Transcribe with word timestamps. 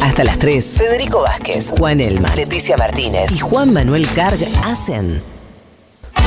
Hasta 0.00 0.24
las 0.24 0.38
3, 0.38 0.64
Federico 0.64 1.22
Vázquez, 1.22 1.72
Juan 1.78 2.00
Elma, 2.00 2.34
Leticia 2.34 2.76
Martínez 2.76 3.30
y 3.32 3.38
Juan 3.38 3.72
Manuel 3.72 4.08
Carg 4.14 4.38
hacen 4.64 5.20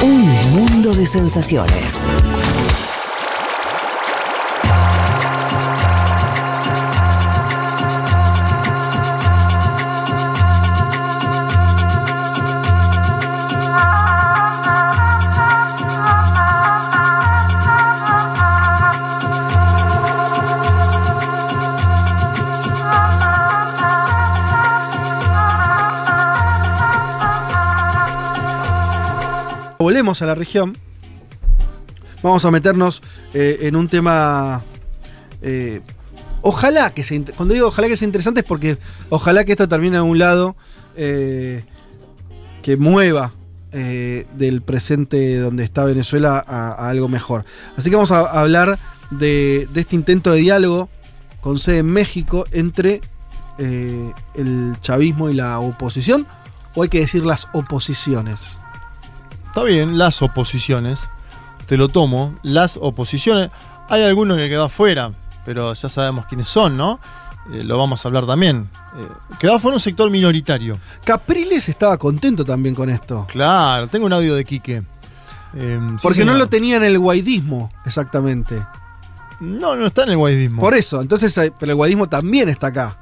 un 0.04 0.52
mundo 0.52 0.94
de 0.94 1.06
sensaciones. 1.06 2.06
A 30.02 30.26
la 30.26 30.34
región. 30.34 30.76
Vamos 32.24 32.44
a 32.44 32.50
meternos 32.50 33.04
eh, 33.36 33.60
en 33.62 33.76
un 33.76 33.88
tema. 33.88 34.64
eh, 35.44 35.82
ojalá 36.42 36.90
que 36.92 37.04
int- 37.04 37.36
Cuando 37.36 37.54
digo 37.54 37.68
ojalá 37.68 37.88
que 37.88 37.96
sea 37.96 38.08
interesante 38.08 38.40
es 38.40 38.46
porque 38.48 38.80
ojalá 39.10 39.44
que 39.46 39.52
esto 39.52 39.68
termine 39.70 39.98
en 39.98 40.04
un 40.04 40.18
lado 40.18 40.56
eh, 40.98 41.64
que 42.64 42.78
mueva 42.78 43.32
del 43.72 44.62
presente 44.64 45.38
donde 45.38 45.64
está 45.64 45.86
Venezuela 45.86 46.44
a, 46.46 46.72
a 46.74 46.90
algo 46.90 47.08
mejor. 47.08 47.46
Así 47.78 47.90
que 47.92 47.96
vamos 47.96 48.12
a 48.12 48.22
hablar 48.42 48.80
de, 49.12 49.68
este 49.76 49.96
intento 49.96 50.32
de 50.32 50.40
diálogo 50.40 50.90
con 51.42 51.58
sede 51.60 51.78
en 51.78 51.86
México 51.86 52.46
entre 52.52 53.00
el 53.60 54.76
chavismo 54.82 55.30
y 55.30 55.36
la 55.36 55.60
oposición. 55.60 56.26
O 56.76 56.84
hay 56.84 56.90
que 56.90 57.00
decir 57.02 57.24
las 57.26 57.48
oposiciones. 57.54 58.58
Está 59.52 59.64
bien, 59.64 59.98
las 59.98 60.22
oposiciones. 60.22 61.10
Te 61.66 61.76
lo 61.76 61.90
tomo. 61.90 62.34
Las 62.42 62.78
oposiciones. 62.82 63.50
Hay 63.90 64.02
algunos 64.02 64.38
que 64.38 64.48
quedó 64.48 64.64
afuera, 64.64 65.12
pero 65.44 65.74
ya 65.74 65.90
sabemos 65.90 66.26
quiénes 66.28 66.48
son, 66.48 66.78
¿no? 66.78 67.02
Eh, 67.52 67.62
lo 67.66 67.78
vamos 67.78 68.06
a 68.06 68.08
hablar 68.08 68.26
también. 68.26 68.70
Eh, 68.98 69.06
quedó 69.40 69.56
afuera 69.56 69.76
un 69.76 69.82
sector 69.82 70.10
minoritario. 70.10 70.80
Capriles 71.04 71.68
estaba 71.68 71.98
contento 71.98 72.46
también 72.46 72.74
con 72.74 72.90
esto. 72.90 73.28
Claro, 73.28 73.90
tengo 73.90 74.06
un 74.06 74.14
audio 74.14 74.36
de 74.36 74.46
Quique. 74.46 74.84
Eh, 75.54 75.80
sí, 75.82 75.98
Porque 76.02 76.24
no 76.24 76.34
lo 76.36 76.48
tenía 76.48 76.78
en 76.78 76.86
el 76.86 76.98
guaidismo, 76.98 77.74
exactamente. 77.86 78.66
No, 79.42 79.76
no 79.76 79.86
está 79.86 80.04
en 80.04 80.12
el 80.12 80.18
guaidismo. 80.18 80.62
Por 80.62 80.76
eso, 80.76 81.02
entonces, 81.02 81.38
eh, 81.40 81.52
pero 81.60 81.74
el 81.74 81.76
guaidismo 81.76 82.08
también 82.08 82.48
está 82.48 82.68
acá. 82.68 82.96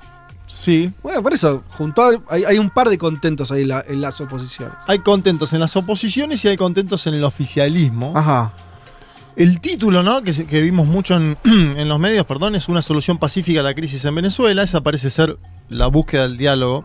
Sí. 0.52 0.92
Bueno, 1.04 1.22
por 1.22 1.32
eso, 1.34 1.64
junto 1.70 2.02
a- 2.02 2.10
hay, 2.30 2.44
hay 2.44 2.58
un 2.58 2.72
par 2.72 2.90
de 2.90 2.98
contentos 2.98 3.52
ahí 3.52 3.62
en, 3.62 3.68
la- 3.68 3.86
en 3.88 4.02
las 4.02 4.20
oposiciones. 4.20 4.76
Hay 4.88 5.00
contentos 5.00 5.54
en 5.54 5.60
las 5.60 5.76
oposiciones 5.76 6.44
y 6.44 6.48
hay 6.48 6.58
contentos 6.58 7.06
en 7.06 7.14
el 7.14 7.24
oficialismo. 7.24 8.14
Ajá. 8.16 8.52
El 9.36 9.62
título, 9.62 10.02
¿no? 10.02 10.24
Que 10.24 10.62
vimos 10.62 10.88
mucho 10.88 11.16
en, 11.16 11.38
en 11.46 11.88
los 11.88 12.00
medios, 12.00 12.26
perdón, 12.26 12.56
es 12.56 12.68
una 12.68 12.82
solución 12.82 13.20
pacífica 13.20 13.60
a 13.60 13.64
la 13.64 13.76
crisis 13.76 14.04
en 14.06 14.16
Venezuela. 14.16 14.64
Esa 14.64 14.82
parece 14.82 15.12
ser 15.12 15.38
la 15.70 15.86
búsqueda 15.88 16.24
del 16.24 16.36
diálogo 16.38 16.84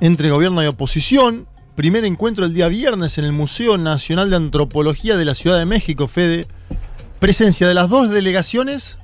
entre 0.00 0.30
gobierno 0.30 0.62
y 0.62 0.66
oposición. 0.66 1.46
Primer 1.74 2.04
encuentro 2.04 2.44
el 2.44 2.54
día 2.54 2.68
viernes 2.68 3.18
en 3.18 3.24
el 3.24 3.32
Museo 3.32 3.76
Nacional 3.76 4.30
de 4.30 4.36
Antropología 4.36 5.16
de 5.16 5.24
la 5.24 5.34
Ciudad 5.34 5.58
de 5.58 5.66
México, 5.66 6.06
Fede. 6.06 6.46
Presencia 7.18 7.66
de 7.66 7.74
las 7.74 7.88
dos 7.88 8.08
delegaciones. 8.10 8.98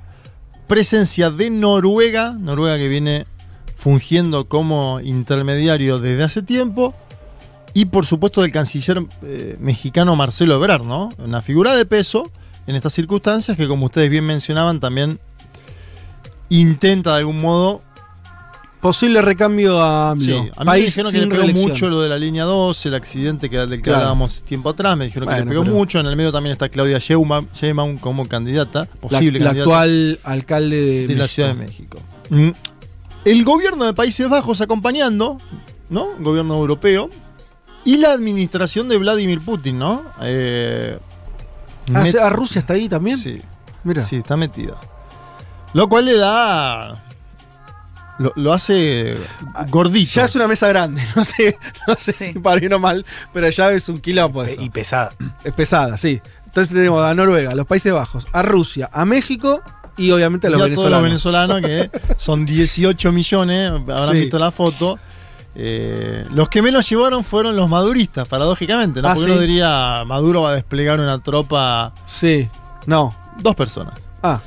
Presencia 0.67 1.29
de 1.31 1.49
Noruega, 1.49 2.31
Noruega 2.33 2.77
que 2.77 2.87
viene 2.87 3.25
fungiendo 3.79 4.45
como 4.49 4.99
intermediario 4.99 5.99
desde 5.99 6.23
hace 6.23 6.41
tiempo. 6.43 6.93
Y 7.73 7.85
por 7.85 8.05
supuesto 8.05 8.41
del 8.41 8.51
canciller 8.51 9.01
eh, 9.23 9.55
mexicano 9.59 10.15
Marcelo 10.15 10.55
Ebrard, 10.55 10.83
¿no? 10.83 11.09
Una 11.19 11.41
figura 11.41 11.75
de 11.75 11.85
peso 11.85 12.29
en 12.67 12.75
estas 12.75 12.93
circunstancias 12.93 13.55
que 13.55 13.67
como 13.67 13.85
ustedes 13.85 14.09
bien 14.09 14.25
mencionaban 14.25 14.79
también 14.79 15.19
intenta 16.49 17.11
de 17.13 17.19
algún 17.19 17.39
modo... 17.41 17.81
Posible 18.81 19.21
recambio 19.21 19.77
a 19.81 20.11
AMLO. 20.11 20.23
Sí, 20.23 20.51
a 20.55 20.63
mí 20.63 20.71
me 20.71 20.77
dijeron 20.77 21.11
que 21.11 21.17
le 21.17 21.27
pegó 21.27 21.41
reelección. 21.41 21.69
mucho 21.69 21.89
lo 21.89 22.01
de 22.01 22.07
la 22.07 22.17
línea 22.17 22.45
2, 22.45 22.85
el 22.85 22.95
accidente 22.95 23.49
que, 23.49 23.57
del 23.57 23.69
que 23.71 23.81
Claro. 23.81 23.97
hablábamos 23.97 24.41
tiempo 24.43 24.69
atrás, 24.69 24.95
me 24.95 25.03
dijeron 25.05 25.27
que 25.27 25.35
le 25.35 25.45
pegó 25.45 25.65
mucho, 25.65 25.99
en 25.99 26.05
el 26.05 26.15
medio 26.15 26.31
también 26.31 26.53
está 26.53 26.69
Claudia 26.69 26.97
Sheinbaum, 26.97 27.97
como 27.97 28.25
candidata, 28.29 28.87
La, 28.93 28.99
posible 29.09 29.39
la 29.39 29.47
candidata 29.47 29.69
actual 29.69 30.19
alcalde 30.23 30.77
de, 30.77 31.07
de 31.07 31.15
la. 31.15 31.27
Ciudad 31.27 31.49
de 31.49 31.55
México. 31.55 31.99
El 33.25 33.43
gobierno 33.43 33.85
de 33.85 33.93
Países 33.93 34.27
Bajos 34.29 34.61
acompañando, 34.61 35.37
¿no? 35.89 36.07
Gobierno 36.19 36.55
europeo. 36.55 37.09
Y 37.85 37.97
la 37.97 38.11
administración 38.11 38.87
de 38.89 38.97
Vladimir 38.97 39.41
Putin, 39.41 39.79
¿no? 39.79 40.03
Eh, 40.21 40.97
Ah, 41.93 42.03
met- 42.03 42.19
¿A 42.19 42.29
Rusia 42.29 42.59
está 42.59 42.73
ahí 42.73 42.87
también? 42.87 43.17
Sí, 43.17 43.41
Mira. 43.83 44.03
sí, 44.03 44.17
está 44.17 44.37
metida. 44.37 44.75
Lo 45.73 45.89
cual 45.89 46.05
le 46.05 46.17
da. 46.17 47.03
Lo, 48.19 48.31
lo 48.35 48.53
hace 48.53 49.17
gordito. 49.69 50.11
Ya 50.13 50.25
es 50.25 50.35
una 50.35 50.47
mesa 50.47 50.67
grande, 50.67 51.01
no 51.15 51.23
sé, 51.23 51.57
no 51.87 51.95
sé 51.95 52.11
si 52.13 52.33
para 52.33 52.59
bien 52.59 52.73
o 52.73 52.79
mal, 52.79 53.05
pero 53.33 53.49
ya 53.49 53.71
es 53.71 53.87
un 53.89 53.99
quilombo 53.99 54.43
eso. 54.43 54.61
Y 54.61 54.69
pesada. 54.69 55.11
Es 55.43 55.53
pesada, 55.53 55.97
sí. 55.97 56.21
Entonces 56.45 56.73
tenemos 56.73 57.01
a 57.03 57.13
Noruega, 57.15 57.51
a 57.51 57.55
los 57.55 57.65
Países 57.65 57.91
Bajos, 57.93 58.27
a 58.33 58.41
Rusia, 58.43 58.89
a 58.93 59.05
México 59.05 59.63
y 59.97 60.11
obviamente 60.11 60.47
a 60.47 60.49
Y 60.49 60.53
los 60.53 60.61
a 60.61 60.73
todos 60.73 60.89
los 60.89 61.01
venezolanos. 61.01 61.61
venezolanos, 61.61 61.91
que 62.01 62.13
son 62.17 62.45
18 62.45 63.11
millones, 63.11 63.71
habrán 63.71 64.13
Sí. 64.13 64.19
visto 64.21 64.39
la 64.39 64.51
foto. 64.51 64.97
Eh, 65.55 66.25
los 66.31 66.47
que 66.47 66.61
menos 66.61 66.87
llevaron 66.89 67.23
fueron 67.23 67.55
los 67.55 67.67
maduristas, 67.69 68.27
paradójicamente. 68.27 69.01
¿no? 69.01 69.09
Ah, 69.09 69.13
Porque 69.15 69.25
sí. 69.27 69.31
uno 69.31 69.41
diría, 69.41 70.03
Maduro 70.05 70.43
va 70.43 70.51
a 70.51 70.53
desplegar 70.55 70.99
una 70.99 71.19
tropa. 71.21 71.93
Sí, 72.05 72.47
no. 72.85 73.15
Dos 73.41 73.55
personas. 73.55 73.95
Ah, 74.23 74.39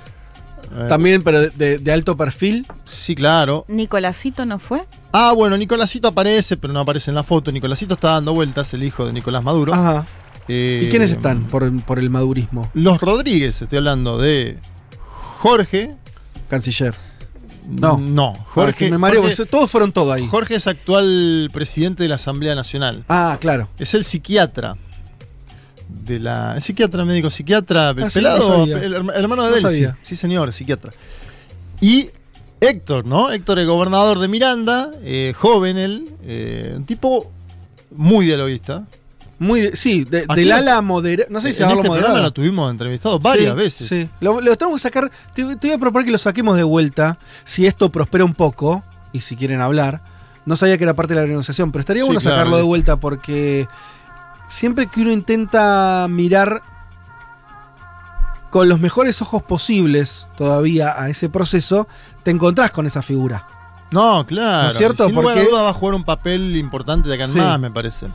Eh, 0.75 0.86
también, 0.88 1.22
pero 1.22 1.38
de, 1.42 1.50
de- 1.50 1.78
de 1.78 1.92
alto 1.92 2.16
perfil. 2.16 2.66
Sí, 2.86 3.14
claro. 3.14 3.66
Nicolásito 3.69 4.47
no 4.47 4.58
fue. 4.58 4.84
Ah, 5.12 5.32
bueno, 5.32 5.58
Nicolásito 5.58 6.08
aparece, 6.08 6.56
pero 6.56 6.72
no 6.72 6.81
aparece 6.81 7.10
en 7.10 7.14
la 7.14 7.22
foto. 7.22 7.52
Nicolásito 7.52 7.92
está 7.92 8.12
dando 8.12 8.32
vueltas, 8.32 8.72
el 8.72 8.82
hijo 8.82 9.04
de 9.04 9.12
Nicolás 9.12 9.42
Maduro. 9.44 9.75
Ajá. 9.75 10.06
Eh, 10.48 10.84
¿Y 10.86 10.88
quiénes 10.88 11.10
están 11.10 11.44
por, 11.44 11.70
por 11.84 11.98
el 11.98 12.08
madurismo? 12.08 12.70
Los 12.72 13.02
Rodríguez, 13.02 13.60
estoy 13.60 13.78
hablando 13.78 14.16
de 14.16 14.58
Jorge. 15.42 15.91
Canciller. 16.48 16.94
No. 17.69 17.98
No, 17.98 18.34
Jorge, 18.48 18.91
me 18.91 18.98
mareo, 18.98 19.22
Jorge- 19.22 19.47
todos 19.47 19.70
fueron 19.70 19.92
todos 19.92 20.12
ahí. 20.14 20.26
Jorge 20.26 20.54
es 20.56 20.66
actual 20.66 21.48
presidente 21.53 22.03
de 22.04 22.08
la 22.08 22.14
Asamblea 22.16 22.54
Nacional. 22.54 23.04
Ah, 23.08 23.36
claro. 23.41 23.69
Es 23.78 23.94
el 23.94 24.04
psiquiatra. 24.04 24.76
De 25.88 26.19
la. 26.19 26.54
El 26.56 26.62
psiquiatra, 26.62 27.04
médico 27.04 27.28
psiquiatra, 27.31 27.91
Ah, 27.91 28.10
sí, 28.10 28.19
pelado, 28.20 28.38
no 28.38 28.66
sabía. 28.66 28.78
el, 28.82 28.94
herma- 28.94 29.12
el 29.14 29.22
hermano 29.22 29.44
de 29.44 29.60
No 29.60 29.69
Delcy. 29.69 29.86
Sí, 30.02 30.16
señor, 30.16 30.52
psiquiatra. 30.52 30.92
Y 31.81 32.08
Héctor, 32.60 33.04
¿no? 33.06 33.31
Héctor, 33.31 33.58
el 33.58 33.66
gobernador 33.66 34.19
de 34.20 34.28
Miranda, 34.28 34.91
eh, 35.02 35.34
joven 35.36 35.76
él, 35.78 36.08
eh, 36.25 36.75
un 36.76 36.84
tipo 36.86 37.31
muy 37.94 38.26
dialoguista. 38.26 38.84
Muy 39.42 39.70
sí, 39.75 40.04
de- 40.04 40.25
del 40.34 40.53
ala 40.53 40.80
moderada. 40.82 41.28
No 41.30 41.41
sé 41.41 41.53
si 41.53 41.62
en 41.62 41.69
llamarlo 41.69 41.82
este 41.82 41.88
moderada. 42.00 42.22
lo 42.22 42.32
tuvimos 42.32 42.70
entrevistado 42.70 43.19
varias 43.19 43.53
Sí, 43.54 43.56
veces. 43.58 43.88
Sí. 43.88 44.08
Lo, 44.20 44.41
lo 44.41 44.56
tenemos 44.56 44.80
que 44.80 44.82
sacar. 44.88 45.10
Te, 45.34 45.56
te 45.56 45.66
voy 45.69 45.72
a 45.72 45.78
proponer 45.78 46.06
que 46.06 46.12
lo 46.12 46.19
saquemos 46.19 46.56
de 46.56 46.62
vuelta. 46.62 47.19
Si 47.44 47.66
esto 47.66 47.91
prospera 47.91 48.25
un 48.25 48.34
poco, 48.34 48.82
y 49.12 49.20
si 49.20 49.36
quieren 49.36 49.60
hablar. 49.60 50.00
No 50.47 50.56
sabía 50.56 50.76
que 50.78 50.84
era 50.84 50.94
parte 50.94 51.14
de 51.14 51.20
la 51.20 51.26
negociación, 51.26 51.70
pero 51.72 51.81
estaría 51.81 52.02
Sí, 52.02 52.06
bueno 52.06 52.20
claro. 52.20 52.36
sacarlo 52.36 52.56
de 52.56 52.62
vuelta 52.62 52.97
porque 52.97 53.66
siempre 54.48 54.86
que 54.86 55.00
uno 55.02 55.10
intenta 55.12 56.06
mirar 56.10 56.62
con 58.50 58.69
los 58.69 58.81
mejores 58.81 59.22
ojos 59.22 59.42
posibles 59.42 60.28
todavía 60.36 61.00
a 61.00 61.08
ese 61.08 61.28
proceso, 61.28 61.88
te 62.22 62.31
encontrás 62.31 62.70
con 62.70 62.86
esa 62.86 63.02
figura. 63.02 63.47
No, 63.91 64.26
claro. 64.26 64.64
¿No 64.64 64.69
es 64.70 64.76
cierto? 64.76 65.06
Sin 65.06 65.14
lugar 65.14 65.32
a 65.32 65.34
Porque- 65.40 65.50
duda 65.50 65.62
va 65.62 65.70
a 65.70 65.75
jugar 65.75 65.94
un 65.94 66.05
papel 66.05 66.56
importante 66.56 67.08
de 67.08 67.14
acá 67.14 67.25
en 67.25 67.32
Sí. 67.32 67.38
más, 67.38 67.58
me 67.61 67.70
parece. 67.70 68.06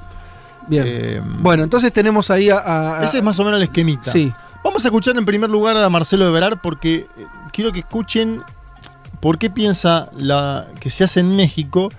Bien. 0.68 0.84
Eh, 0.86 1.22
bueno, 1.40 1.64
entonces 1.64 1.92
tenemos 1.94 2.30
ahí 2.32 2.50
a. 2.50 2.58
a- 2.58 3.00
a- 3.02 3.06
Ese 3.06 3.18
es 3.20 3.24
más 3.24 3.40
o 3.40 3.44
menos 3.44 3.58
el 3.58 3.64
esquemita. 3.64 4.12
Sí. 4.12 4.32
Vamos 4.64 4.84
a 4.84 4.88
escuchar 4.90 5.16
en 5.18 5.26
primer 5.26 5.50
lugar 5.50 5.78
a 5.78 5.90
Marcelo 5.90 6.28
Ebrard 6.28 6.58
porque 6.62 6.96
eh, 6.96 7.08
quiero 7.54 7.72
que 7.72 7.80
escuchen 7.80 8.42
por 9.22 9.38
qué 9.38 9.50
piensa 9.50 10.10
la, 10.18 10.68
que 10.80 10.90
se 10.90 11.04
hace 11.04 11.22
en 11.22 11.36
México 11.36 11.90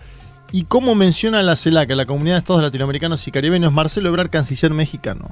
y 0.52 0.64
cómo 0.64 0.94
menciona 0.94 1.42
la 1.42 1.56
CELAC, 1.56 1.90
la 1.90 2.06
Comunidad 2.06 2.36
de 2.36 2.38
Estados 2.40 2.62
Latinoamericanos 2.62 3.26
y 3.26 3.30
Caribeños, 3.32 3.72
Marcelo 3.72 4.08
Ebrard, 4.08 4.30
canciller 4.30 4.72
mexicano. 4.72 5.28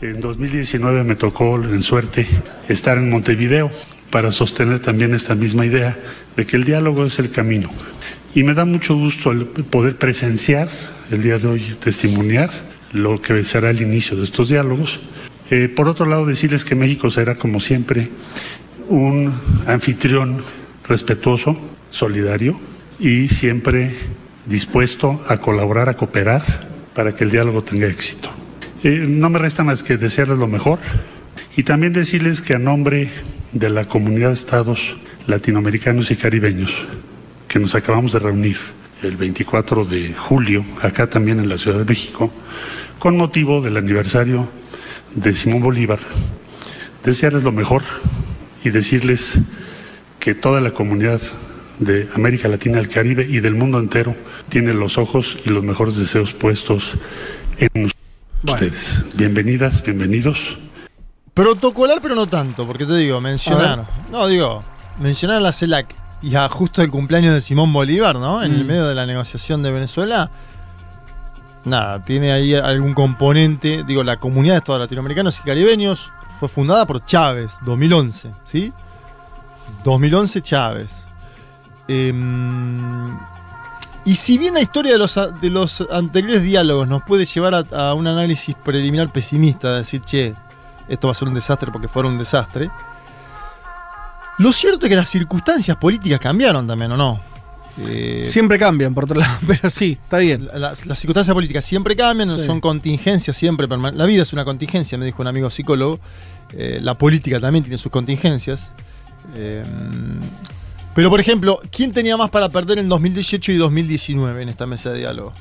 En 0.00 0.20
2019 0.20 1.04
me 1.04 1.14
tocó 1.16 1.56
en 1.56 1.80
suerte 1.82 2.26
estar 2.68 2.96
en 2.98 3.08
Montevideo 3.10 3.70
para 4.10 4.32
sostener 4.32 4.80
también 4.80 5.14
esta 5.14 5.34
misma 5.34 5.64
idea 5.64 5.96
de 6.36 6.46
que 6.46 6.56
el 6.56 6.64
diálogo 6.64 7.04
es 7.06 7.18
el 7.18 7.30
camino. 7.30 7.70
Y 8.34 8.42
me 8.42 8.54
da 8.54 8.64
mucho 8.64 8.94
gusto 8.96 9.30
el 9.30 9.46
poder 9.46 9.96
presenciar 9.98 10.68
el 11.12 11.22
día 11.22 11.36
de 11.36 11.46
hoy, 11.46 11.76
testimoniar 11.78 12.50
lo 12.92 13.20
que 13.20 13.44
será 13.44 13.68
el 13.68 13.82
inicio 13.82 14.16
de 14.16 14.24
estos 14.24 14.48
diálogos. 14.48 14.98
Eh, 15.50 15.68
por 15.68 15.86
otro 15.86 16.06
lado, 16.06 16.24
decirles 16.24 16.64
que 16.64 16.74
México 16.74 17.10
será, 17.10 17.34
como 17.34 17.60
siempre, 17.60 18.08
un 18.88 19.30
anfitrión 19.66 20.38
respetuoso, 20.88 21.54
solidario 21.90 22.58
y 22.98 23.28
siempre 23.28 23.94
dispuesto 24.46 25.22
a 25.28 25.36
colaborar, 25.36 25.90
a 25.90 25.98
cooperar 25.98 26.42
para 26.94 27.14
que 27.14 27.24
el 27.24 27.30
diálogo 27.30 27.62
tenga 27.62 27.88
éxito. 27.88 28.30
Eh, 28.82 29.04
no 29.06 29.28
me 29.28 29.38
resta 29.38 29.62
más 29.62 29.82
que 29.82 29.98
desearles 29.98 30.38
lo 30.38 30.48
mejor 30.48 30.78
y 31.54 31.62
también 31.62 31.92
decirles 31.92 32.40
que 32.40 32.54
a 32.54 32.58
nombre 32.58 33.10
de 33.52 33.68
la 33.68 33.84
comunidad 33.84 34.28
de 34.28 34.34
estados 34.34 34.96
latinoamericanos 35.26 36.10
y 36.10 36.16
caribeños 36.16 36.72
que 37.48 37.58
nos 37.58 37.74
acabamos 37.74 38.12
de 38.12 38.18
reunir 38.18 38.56
el 39.02 39.16
24 39.16 39.84
de 39.84 40.14
julio, 40.14 40.64
acá 40.80 41.08
también 41.08 41.40
en 41.40 41.48
la 41.48 41.58
Ciudad 41.58 41.78
de 41.78 41.84
México, 41.84 42.30
con 42.98 43.16
motivo 43.16 43.60
del 43.60 43.76
aniversario 43.76 44.48
de 45.14 45.34
Simón 45.34 45.62
Bolívar, 45.62 45.98
desearles 47.02 47.42
lo 47.42 47.52
mejor 47.52 47.82
y 48.64 48.70
decirles 48.70 49.34
que 50.20 50.34
toda 50.34 50.60
la 50.60 50.70
comunidad 50.70 51.20
de 51.80 52.08
América 52.14 52.48
Latina, 52.48 52.78
el 52.78 52.88
Caribe 52.88 53.26
y 53.28 53.40
del 53.40 53.54
mundo 53.54 53.80
entero 53.80 54.14
tiene 54.48 54.72
los 54.72 54.98
ojos 54.98 55.36
y 55.44 55.50
los 55.50 55.64
mejores 55.64 55.96
deseos 55.96 56.32
puestos 56.32 56.92
en 57.58 57.90
ustedes. 58.44 59.04
Bienvenidas, 59.14 59.82
bienvenidos. 59.82 60.58
Protocolar, 61.34 61.98
pero 62.00 62.14
no 62.14 62.28
tanto, 62.28 62.66
porque 62.66 62.86
te 62.86 62.96
digo, 62.96 63.20
mencionar. 63.20 63.84
No, 64.12 64.28
digo, 64.28 64.62
mencionar 65.00 65.38
a 65.38 65.40
la 65.40 65.52
CELAC 65.52 66.01
y 66.22 66.36
a 66.36 66.48
justo 66.48 66.82
el 66.82 66.90
cumpleaños 66.90 67.34
de 67.34 67.40
Simón 67.40 67.72
Bolívar, 67.72 68.16
¿no? 68.16 68.42
En 68.42 68.52
el 68.52 68.64
mm. 68.64 68.66
medio 68.66 68.86
de 68.86 68.94
la 68.94 69.06
negociación 69.06 69.62
de 69.62 69.70
Venezuela. 69.70 70.30
Nada, 71.64 72.02
tiene 72.04 72.32
ahí 72.32 72.54
algún 72.54 72.94
componente. 72.94 73.84
Digo, 73.86 74.02
la 74.04 74.16
comunidad 74.18 74.54
de 74.54 74.58
Estados 74.58 74.80
latinoamericanos 74.80 75.38
y 75.40 75.42
caribeños 75.42 76.10
fue 76.38 76.48
fundada 76.48 76.86
por 76.86 77.04
Chávez, 77.04 77.52
2011, 77.64 78.30
¿sí? 78.44 78.72
2011 79.84 80.42
Chávez. 80.42 81.06
Em, 81.88 83.16
y 84.04 84.14
si 84.14 84.38
bien 84.38 84.54
la 84.54 84.60
historia 84.60 84.92
de 84.92 84.98
los, 84.98 85.14
de 85.40 85.50
los 85.50 85.84
anteriores 85.90 86.42
diálogos 86.42 86.88
nos 86.88 87.02
puede 87.02 87.24
llevar 87.24 87.54
a, 87.54 87.90
a 87.90 87.94
un 87.94 88.06
análisis 88.06 88.54
preliminar 88.56 89.10
pesimista, 89.10 89.72
de 89.72 89.78
decir, 89.78 90.00
che, 90.02 90.34
esto 90.88 91.08
va 91.08 91.12
a 91.12 91.14
ser 91.14 91.28
un 91.28 91.34
desastre 91.34 91.70
porque 91.70 91.88
fuera 91.88 92.08
un 92.08 92.18
desastre. 92.18 92.70
Lo 94.42 94.52
cierto 94.52 94.86
es 94.86 94.90
que 94.90 94.96
las 94.96 95.08
circunstancias 95.08 95.76
políticas 95.76 96.18
cambiaron 96.18 96.66
también, 96.66 96.90
¿o 96.90 96.96
no? 96.96 97.20
Eh, 97.86 98.24
siempre 98.26 98.58
cambian, 98.58 98.92
por 98.92 99.04
otro 99.04 99.20
lado, 99.20 99.38
pero 99.46 99.70
sí, 99.70 99.96
está 100.02 100.18
bien. 100.18 100.48
Las, 100.52 100.80
circunstancias 100.80 101.32
políticas 101.32 101.64
siempre 101.64 101.94
cambian, 101.94 102.28
son 102.44 102.60
contingencias 102.60 103.36
siempre. 103.36 103.68
La 103.68 104.04
vida 104.04 104.22
es 104.22 104.32
una 104.32 104.44
contingencia, 104.44 104.98
me 104.98 105.04
dijo 105.04 105.22
un 105.22 105.28
amigo 105.28 105.48
psicólogo. 105.48 106.00
Eh, 106.54 106.80
la 106.82 106.94
política 106.94 107.38
también 107.38 107.62
tiene 107.62 107.78
sus 107.78 107.92
contingencias. 107.92 108.72
Eh, 109.36 109.62
pero, 110.92 111.08
por 111.08 111.20
ejemplo, 111.20 111.60
¿quién 111.70 111.92
tenía 111.92 112.16
más 112.16 112.28
para 112.30 112.48
perder 112.48 112.80
en 112.80 112.88
2018 112.88 113.52
y 113.52 113.56
2019 113.58 114.42
en 114.42 114.48
esta 114.48 114.66
mesa 114.66 114.90
de 114.90 114.98
diálogo? 114.98 115.32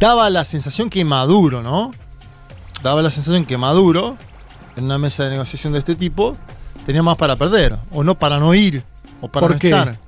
Daba 0.00 0.28
la 0.30 0.44
sensación 0.44 0.90
que 0.90 1.04
Maduro, 1.04 1.62
¿no? 1.62 1.92
Daba 2.82 3.02
la 3.02 3.12
sensación 3.12 3.46
que 3.46 3.56
Maduro 3.56 4.16
en 4.76 4.84
una 4.84 4.98
mesa 4.98 5.22
de 5.22 5.30
negociación 5.30 5.72
de 5.74 5.78
este 5.78 5.94
tipo, 5.94 6.36
tenía 6.84 7.02
más 7.02 7.16
para 7.16 7.36
perder, 7.36 7.76
o 7.90 8.04
no 8.04 8.18
para 8.18 8.38
no 8.38 8.54
ir, 8.54 8.82
o 9.20 9.28
para 9.28 9.48
no 9.48 9.54
estar. 9.54 9.98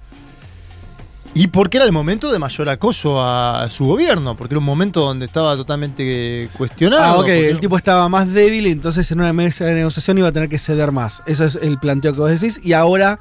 Y 1.36 1.48
porque 1.48 1.78
era 1.78 1.86
el 1.86 1.90
momento 1.90 2.30
de 2.30 2.38
mayor 2.38 2.68
acoso 2.68 3.20
a, 3.20 3.68
su 3.68 3.84
gobierno, 3.86 4.36
porque 4.36 4.54
era 4.54 4.60
un 4.60 4.64
momento 4.64 5.00
donde 5.00 5.26
estaba 5.26 5.56
totalmente 5.56 6.48
cuestionado. 6.56 7.16
Ah, 7.16 7.18
ok, 7.18 7.28
el 7.28 7.58
tipo 7.58 7.76
estaba 7.76 8.08
más 8.08 8.32
débil 8.32 8.68
y 8.68 8.70
entonces 8.70 9.10
en 9.10 9.18
una 9.18 9.32
mesa 9.32 9.64
de 9.64 9.74
negociación 9.74 10.16
iba 10.18 10.28
a 10.28 10.32
tener 10.32 10.48
que 10.48 10.60
ceder 10.60 10.92
más. 10.92 11.24
Eso 11.26 11.44
es 11.44 11.56
el 11.56 11.80
planteo 11.80 12.12
que 12.12 12.20
vos 12.20 12.30
decís. 12.30 12.60
Y 12.62 12.72
ahora 12.72 13.18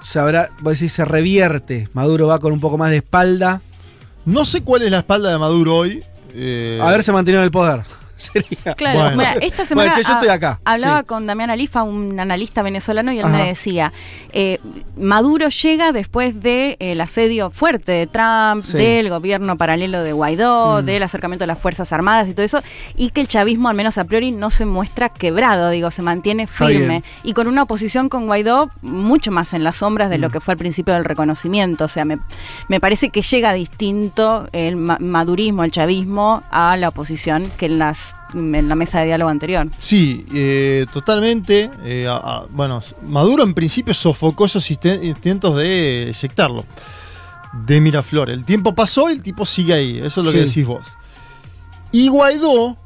se 0.00 0.18
habrá, 0.18 0.48
vos 0.62 0.72
decís, 0.72 0.92
se 0.92 1.04
revierte. 1.04 1.88
Maduro 1.92 2.26
va 2.26 2.40
con 2.40 2.52
un 2.52 2.58
poco 2.58 2.76
más 2.76 2.90
de 2.90 2.96
espalda. 2.96 3.62
No 4.24 4.44
sé 4.44 4.64
cuál 4.64 4.82
es 4.82 4.90
la 4.90 4.98
espalda 4.98 5.30
de 5.30 5.38
Maduro 5.38 5.76
hoy. 5.76 6.02
Eh... 6.34 6.80
Haberse 6.82 7.12
mantenido 7.12 7.40
en 7.40 7.44
el 7.44 7.52
poder. 7.52 7.84
Claro, 8.76 9.20
esta 9.40 9.64
semana 9.64 9.94
hablaba 10.64 11.02
con 11.02 11.26
Damián 11.26 11.50
Alifa, 11.50 11.82
un 11.82 12.18
analista 12.18 12.62
venezolano, 12.62 13.12
y 13.12 13.18
él 13.18 13.26
me 13.26 13.46
decía, 13.46 13.92
eh, 14.32 14.58
Maduro 14.96 15.48
llega 15.48 15.92
después 15.92 16.40
del 16.40 16.76
el 16.78 17.00
asedio 17.00 17.50
fuerte 17.50 17.92
de 17.92 18.06
Trump, 18.06 18.64
del 18.64 19.08
gobierno 19.08 19.56
paralelo 19.56 20.02
de 20.02 20.12
Guaidó, 20.12 20.82
mm. 20.82 20.84
del 20.84 21.02
acercamiento 21.02 21.42
de 21.42 21.48
las 21.48 21.58
Fuerzas 21.58 21.92
Armadas 21.92 22.28
y 22.28 22.34
todo 22.34 22.44
eso, 22.44 22.62
y 22.96 23.10
que 23.10 23.20
el 23.20 23.28
chavismo, 23.28 23.68
al 23.68 23.76
menos 23.76 23.98
a 23.98 24.04
priori, 24.04 24.30
no 24.30 24.50
se 24.50 24.66
muestra 24.66 25.08
quebrado, 25.08 25.70
digo, 25.70 25.90
se 25.90 26.02
mantiene 26.02 26.46
firme, 26.46 27.02
y 27.22 27.32
con 27.32 27.46
una 27.46 27.62
oposición 27.62 28.08
con 28.08 28.26
Guaidó 28.26 28.70
mucho 28.82 29.30
más 29.30 29.54
en 29.54 29.64
las 29.64 29.78
sombras 29.78 30.10
de 30.10 30.18
lo 30.18 30.28
mm. 30.28 30.32
que 30.32 30.40
fue 30.40 30.52
al 30.52 30.58
principio 30.58 30.94
del 30.94 31.04
reconocimiento, 31.04 31.84
o 31.84 31.88
sea, 31.88 32.04
me, 32.04 32.18
me 32.68 32.80
parece 32.80 33.10
que 33.10 33.22
llega 33.22 33.52
distinto 33.52 34.48
el 34.52 34.76
madurismo, 34.76 35.64
el 35.64 35.70
chavismo, 35.70 36.42
a 36.50 36.76
la 36.76 36.88
oposición 36.88 37.50
que 37.56 37.66
en 37.66 37.78
las 37.78 38.11
en 38.34 38.68
la 38.68 38.74
mesa 38.74 39.00
de 39.00 39.06
diálogo 39.06 39.30
anterior. 39.30 39.68
Sí, 39.76 40.24
eh, 40.32 40.86
totalmente. 40.92 41.70
Eh, 41.84 42.08
bueno, 42.50 42.80
Maduro 43.06 43.42
en 43.42 43.54
principio 43.54 43.94
sofocó 43.94 44.46
esos 44.46 44.70
intentos 44.70 45.56
de 45.56 46.08
eyectarlo. 46.08 46.64
De 47.66 47.80
Miraflores. 47.80 48.34
El 48.34 48.46
tiempo 48.46 48.74
pasó 48.74 49.10
y 49.10 49.14
el 49.14 49.22
tipo 49.22 49.44
sigue 49.44 49.74
ahí. 49.74 49.98
Eso 49.98 50.22
es 50.22 50.26
lo 50.26 50.32
que 50.32 50.44
decís 50.44 50.66
vos. 50.66 50.96
Y 51.90 52.08
Guaidó, 52.08 52.78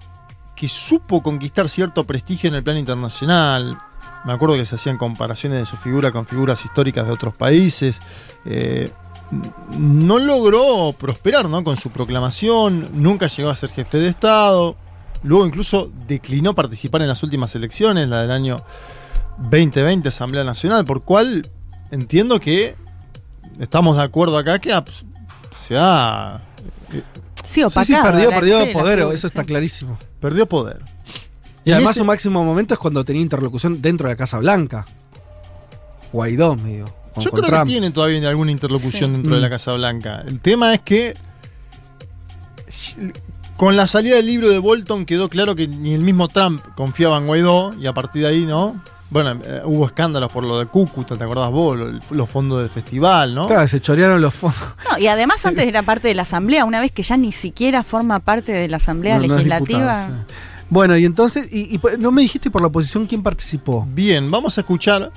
que 0.57 0.67
supo 0.67 1.23
conquistar 1.23 1.69
cierto 1.69 2.05
prestigio 2.05 2.49
en 2.49 2.57
el 2.57 2.65
plano 2.65 2.81
internacional. 2.81 3.79
Me 4.25 4.33
acuerdo 4.33 4.57
que 4.57 4.65
se 4.65 4.75
hacían 4.75 4.99
comparaciones 4.99 5.61
de 5.61 5.67
su 5.67 5.77
figura 5.77 6.11
con 6.11 6.27
figuras 6.27 6.65
históricas 6.65 7.07
de 7.07 7.13
otros 7.13 7.37
países. 7.37 8.01
Eh, 8.45 8.91
no 9.79 10.19
logró 10.19 10.93
prosperar 10.99 11.49
¿no? 11.49 11.63
con 11.63 11.77
su 11.77 11.91
proclamación, 11.91 12.89
nunca 12.93 13.27
llegó 13.29 13.51
a 13.51 13.55
ser 13.55 13.71
jefe 13.71 13.99
de 13.99 14.09
Estado, 14.09 14.77
Luego 15.23 15.47
incluso 15.47 15.91
declinó 16.07 16.55
participar 16.55 17.03
en 17.03 17.09
las 17.09 17.23
últimas 17.23 17.55
elecciones, 17.55 18.09
la 18.09 18.23
del 18.23 18.31
año 18.31 18.63
2020, 19.39 20.09
Asamblea 20.09 20.45
Nacional, 20.45 20.85
por 20.85 21.03
cual 21.03 21.49
entiendo 21.91 22.41
que 22.41 22.77
estamos 23.59 23.97
de 23.97 24.03
acuerdo 24.03 24.39
acá 24.39 24.59
que 24.59 24.73
se 25.57 25.77
ha... 25.79 26.41
Sí, 27.47 27.63
sí, 27.63 27.85
sí, 27.85 27.95
perdió, 28.03 28.31
perdió 28.31 28.73
poder, 28.73 29.01
eso 29.13 29.27
está 29.27 29.45
clarísimo. 29.45 29.99
Perdió 30.21 30.47
poder. 30.47 30.83
Y, 31.65 31.73
además 31.73 31.97
su 31.97 32.05
máximo 32.05 32.45
momento 32.45 32.75
es 32.75 32.81
cuando 32.81 33.05
tenía 33.05 33.23
interlocución 33.23 33.83
dentro 33.83 34.09
de 34.09 34.15
la 34.15 34.17
Casa 34.17 34.39
Blanca. 34.39 34.87
Guaidó, 36.13 36.57
medio. 36.57 36.87
Yo 37.19 37.31
creo 37.31 37.45
que 37.45 37.67
tiene 37.67 37.91
todavía 37.91 38.29
alguna 38.29 38.51
interlocución 38.51 39.13
dentro 39.15 39.35
de 39.35 39.41
la 39.41 39.49
mm. 39.49 39.51
Casa 39.51 39.73
Blanca. 39.73 40.23
El 40.27 40.41
tema 40.41 40.75
es 40.75 40.81
que 40.81 41.17
con 43.57 43.77
la 43.77 43.87
salida 43.87 44.17
del 44.17 44.27
libro 44.27 44.49
de 44.49 44.59
Bolton 44.59 45.07
quedó 45.07 45.29
claro 45.29 45.55
que 45.57 45.67
ni 45.69 45.95
el 45.95 46.01
mismo 46.01 46.29
Trump 46.29 46.63
confiaba 46.75 47.19
en 47.19 47.27
Guaidó 47.27 47.75
y 47.79 47.87
a 47.87 47.93
partir 47.93 48.23
de 48.23 48.29
ahí, 48.29 48.47
¿no? 48.47 48.81
Bueno, 49.09 49.41
eh, 49.45 49.63
hubo 49.65 49.87
escándalos 49.87 50.33
por 50.33 50.43
lo 50.43 50.59
de 50.59 50.67
Cúcuta, 50.67 51.17
¿te 51.17 51.23
acordás 51.23 51.51
vos? 51.51 51.79
Los, 52.11 52.29
fondos 52.29 52.61
del 52.61 52.71
festival, 52.71 53.35
¿no? 53.35 53.47
Claro, 53.47 53.67
se 53.69 53.81
chorearon 53.81 54.21
los 54.21 54.35
fondos. 54.35 54.61
No, 54.91 54.99
y 54.99 55.07
además 55.07 55.47
antes 55.47 55.67
era 55.67 55.83
parte 55.83 56.09
de 56.09 56.15
la 56.15 56.23
asamblea, 56.23 56.65
una 56.65 56.81
vez 56.81 56.91
que 56.91 57.03
ya 57.03 57.17
ni 57.17 57.31
siquiera 57.31 57.85
forma 57.85 58.19
parte 58.19 58.53
de 58.53 58.69
la 58.69 58.79
asamblea 58.79 59.19
legislativa. 59.19 60.09
Bueno, 60.69 60.97
y 60.97 61.05
entonces, 61.05 61.53
y, 61.53 61.81
no 61.99 62.11
me 62.11 62.23
dijiste 62.23 62.51
por 62.51 62.61
la 62.61 62.67
oposición 62.67 63.07
quién 63.07 63.23
participó. 63.23 63.87
Bien, 63.89 64.29
vamos 64.31 64.59
a 64.59 64.63
escuchar 64.63 65.13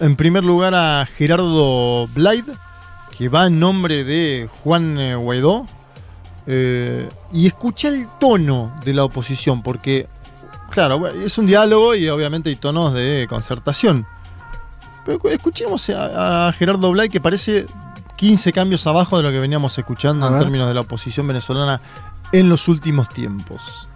en 0.00 0.16
primer 0.16 0.42
lugar 0.42 0.74
a 0.74 1.06
Gerardo 1.16 2.08
Blyde, 2.08 2.52
que 3.16 3.28
va 3.28 3.46
en 3.46 3.60
nombre 3.60 4.02
de 4.02 4.48
Juan 4.64 4.98
eh, 4.98 5.14
Guaidó, 5.14 5.66
eh, 6.46 7.08
y 7.32 7.46
escuché 7.46 7.88
el 7.88 8.08
tono 8.18 8.72
de 8.84 8.94
la 8.94 9.04
oposición, 9.04 9.62
porque, 9.62 10.06
claro, 10.70 11.06
es 11.08 11.36
un 11.38 11.46
diálogo 11.46 11.94
y 11.94 12.08
obviamente 12.08 12.48
hay 12.48 12.56
tonos 12.56 12.92
de 12.94 13.26
concertación. 13.28 14.06
Pero 15.04 15.20
escuchemos 15.30 15.90
a, 15.90 16.52
Gerardo 16.56 16.90
Blay, 16.90 17.08
que 17.08 17.20
parece 17.20 17.66
15 18.16 18.52
cambios 18.52 18.86
abajo 18.86 19.16
de 19.16 19.22
lo 19.22 19.30
que 19.30 19.38
veníamos 19.38 19.76
escuchando 19.78 20.26
en 20.28 20.38
términos 20.38 20.68
de 20.68 20.74
la 20.74 20.80
oposición 20.80 21.26
venezolana 21.26 21.80
en 22.32 22.48
los 22.48 22.68
últimos 22.68 23.08
tiempos. 23.08 23.88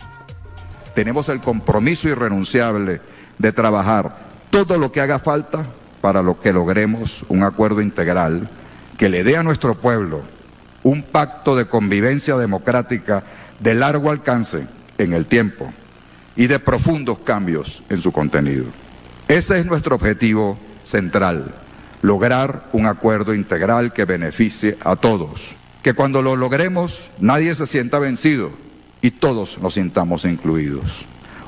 Tenemos 0.95 1.29
el 1.29 1.41
compromiso 1.41 2.09
irrenunciable 2.09 3.01
de 3.39 3.53
trabajar 3.53 4.17
todo 4.51 4.79
lo 4.79 4.93
que 4.93 5.01
haga 5.01 5.19
falta 5.19 5.67
para 6.01 6.23
lo 6.23 6.39
que 6.39 6.53
logremos 6.53 7.25
un 7.29 7.43
acuerdo 7.43 7.81
integral 7.81 8.49
que 8.97 9.09
le 9.09 9.25
dé 9.25 9.37
a 9.37 9.43
nuestro 9.43 9.75
pueblo 9.75 10.23
un 10.85 11.03
pacto 11.03 11.57
de 11.57 11.65
convivencia 11.65 12.37
democrática 12.37 13.25
de 13.59 13.75
largo 13.75 14.11
alcance 14.11 14.67
en 14.99 15.13
el 15.13 15.27
tiempo 15.27 15.73
y 16.37 16.47
de 16.47 16.61
profundos 16.61 17.19
cambios 17.21 17.83
en 17.89 18.01
su 18.01 18.13
contenido. 18.13 18.67
Ese 19.27 19.59
es 19.59 19.67
nuestro 19.67 19.97
objetivo 19.97 20.59
central, 20.85 21.55
lograr 22.03 22.69
un 22.73 22.87
acuerdo 22.87 23.35
integral 23.35 23.93
que 23.93 24.05
beneficie 24.05 24.77
a 24.85 24.97
todos, 24.97 25.41
que 25.83 25.95
cuando 25.95 26.23
lo 26.23 26.37
logremos 26.37 27.09
nadie 27.19 27.55
se 27.55 27.67
sienta 27.67 27.99
vencido 27.99 28.51
y 29.01 29.11
todos 29.11 29.59
nos 29.59 29.75
sintamos 29.75 30.27
incluidos. 30.27 30.85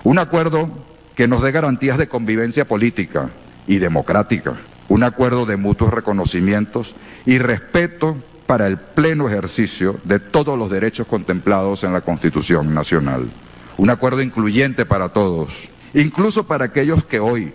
Un 0.02 0.18
acuerdo 0.18 0.70
que 1.14 1.28
nos 1.28 1.42
dé 1.42 1.52
garantías 1.52 1.98
de 1.98 2.08
convivencia 2.08 2.66
política 2.66 3.28
y 3.66 3.78
democrática, 3.78 4.54
un 4.88 5.02
acuerdo 5.02 5.44
de 5.44 5.56
mutuos 5.56 5.92
reconocimientos 5.92 6.94
y 7.26 7.38
respeto 7.38 8.16
para 8.46 8.66
el 8.66 8.78
pleno 8.78 9.28
ejercicio 9.28 9.98
de 10.04 10.20
todos 10.20 10.58
los 10.58 10.70
derechos 10.70 11.06
contemplados 11.06 11.84
en 11.84 11.92
la 11.92 12.00
Constitución 12.00 12.72
Nacional. 12.74 13.28
Un 13.76 13.90
acuerdo 13.90 14.22
incluyente 14.22 14.86
para 14.86 15.10
todos, 15.10 15.68
incluso 15.94 16.46
para 16.46 16.66
aquellos 16.66 17.04
que 17.04 17.20
hoy, 17.20 17.52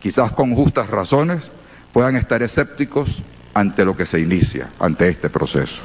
quizás 0.00 0.32
con 0.32 0.54
justas 0.54 0.88
razones, 0.88 1.42
puedan 1.92 2.16
estar 2.16 2.42
escépticos 2.42 3.22
ante 3.54 3.84
lo 3.84 3.96
que 3.96 4.06
se 4.06 4.20
inicia, 4.20 4.70
ante 4.78 5.08
este 5.08 5.28
proceso. 5.28 5.82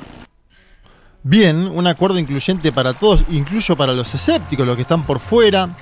Bien, 1.24 1.68
un 1.68 1.88
acuerdo 1.88 2.20
incluyente 2.20 2.72
para 2.72 2.94
todos, 2.94 3.26
incluso 3.30 3.76
para 3.76 3.94
los 3.94 4.14
escépticos, 4.14 4.68
los 4.68 4.76
que 4.76 4.82
están 4.82 5.04
por 5.04 5.20
fuera, 5.20 5.76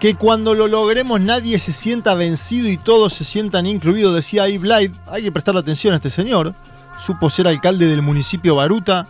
que 0.00 0.14
cuando 0.14 0.54
lo 0.54 0.66
logremos 0.68 1.20
nadie 1.20 1.58
se 1.58 1.72
sienta 1.72 2.14
vencido 2.14 2.68
y 2.68 2.76
todos 2.76 3.12
se 3.12 3.24
sientan 3.24 3.66
incluidos, 3.66 4.14
decía 4.14 4.48
Iblide. 4.48 4.92
Hay 5.06 5.22
que 5.22 5.32
prestar 5.32 5.56
atención 5.56 5.94
a 5.94 5.96
este 5.96 6.10
señor. 6.10 6.54
Supo 6.98 7.30
ser 7.30 7.48
alcalde 7.48 7.86
del 7.86 8.02
municipio 8.02 8.56
Baruta. 8.56 9.06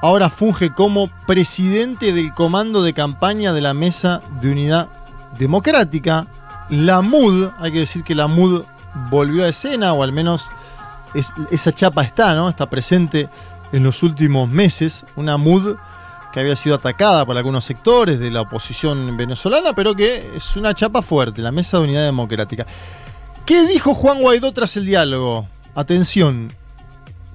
Ahora 0.00 0.30
funge 0.30 0.72
como 0.72 1.08
presidente 1.26 2.12
del 2.12 2.32
comando 2.32 2.82
de 2.82 2.92
campaña 2.92 3.52
de 3.52 3.60
la 3.60 3.74
Mesa 3.74 4.20
de 4.40 4.52
Unidad 4.52 4.88
Democrática. 5.38 6.26
La 6.70 7.00
MUD, 7.00 7.48
hay 7.58 7.72
que 7.72 7.80
decir 7.80 8.02
que 8.04 8.14
la 8.14 8.26
MUD 8.26 8.62
volvió 9.10 9.44
a 9.44 9.48
escena, 9.48 9.92
o 9.92 10.02
al 10.02 10.12
menos 10.12 10.50
esa 11.50 11.72
chapa 11.72 12.02
está, 12.02 12.34
¿no? 12.34 12.48
Está 12.48 12.68
presente 12.68 13.28
en 13.72 13.82
los 13.82 14.02
últimos 14.02 14.50
meses. 14.50 15.04
Una 15.16 15.36
MUD 15.36 15.76
que 16.32 16.40
había 16.40 16.56
sido 16.56 16.74
atacada 16.74 17.24
por 17.24 17.36
algunos 17.36 17.64
sectores 17.64 18.18
de 18.18 18.30
la 18.30 18.42
oposición 18.42 19.16
venezolana, 19.16 19.72
pero 19.74 19.94
que 19.94 20.36
es 20.36 20.56
una 20.56 20.74
chapa 20.74 21.02
fuerte, 21.02 21.40
la 21.40 21.52
Mesa 21.52 21.78
de 21.78 21.84
Unidad 21.84 22.04
Democrática. 22.04 22.66
¿Qué 23.46 23.66
dijo 23.66 23.94
Juan 23.94 24.20
Guaidó 24.20 24.52
tras 24.52 24.76
el 24.76 24.84
diálogo? 24.84 25.48
Atención, 25.74 26.48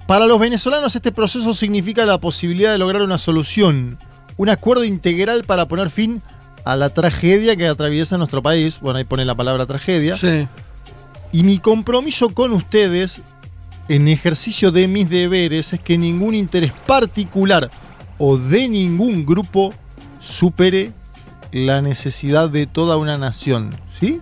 para 0.07 0.25
los 0.25 0.39
venezolanos 0.39 0.95
este 0.95 1.11
proceso 1.11 1.53
significa 1.53 2.05
la 2.05 2.17
posibilidad 2.17 2.71
de 2.71 2.77
lograr 2.77 3.01
una 3.01 3.17
solución, 3.17 3.97
un 4.37 4.49
acuerdo 4.49 4.83
integral 4.83 5.43
para 5.45 5.67
poner 5.67 5.89
fin 5.89 6.21
a 6.65 6.75
la 6.75 6.89
tragedia 6.89 7.55
que 7.55 7.67
atraviesa 7.67 8.17
nuestro 8.17 8.41
país. 8.41 8.79
Bueno, 8.81 8.99
ahí 8.99 9.05
pone 9.05 9.25
la 9.25 9.35
palabra 9.35 9.65
tragedia. 9.65 10.15
Sí. 10.15 10.47
Y 11.31 11.43
mi 11.43 11.59
compromiso 11.59 12.29
con 12.29 12.51
ustedes 12.51 13.21
en 13.89 14.07
ejercicio 14.07 14.71
de 14.71 14.87
mis 14.87 15.09
deberes 15.09 15.73
es 15.73 15.79
que 15.79 15.97
ningún 15.97 16.35
interés 16.35 16.71
particular 16.85 17.69
o 18.17 18.37
de 18.37 18.67
ningún 18.67 19.25
grupo 19.25 19.73
supere 20.19 20.91
la 21.51 21.81
necesidad 21.81 22.49
de 22.49 22.65
toda 22.65 22.97
una 22.97 23.17
nación, 23.17 23.69
¿sí? 23.99 24.21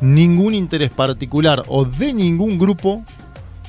Ningún 0.00 0.54
interés 0.54 0.90
particular 0.90 1.62
o 1.68 1.84
de 1.84 2.12
ningún 2.12 2.58
grupo 2.58 3.04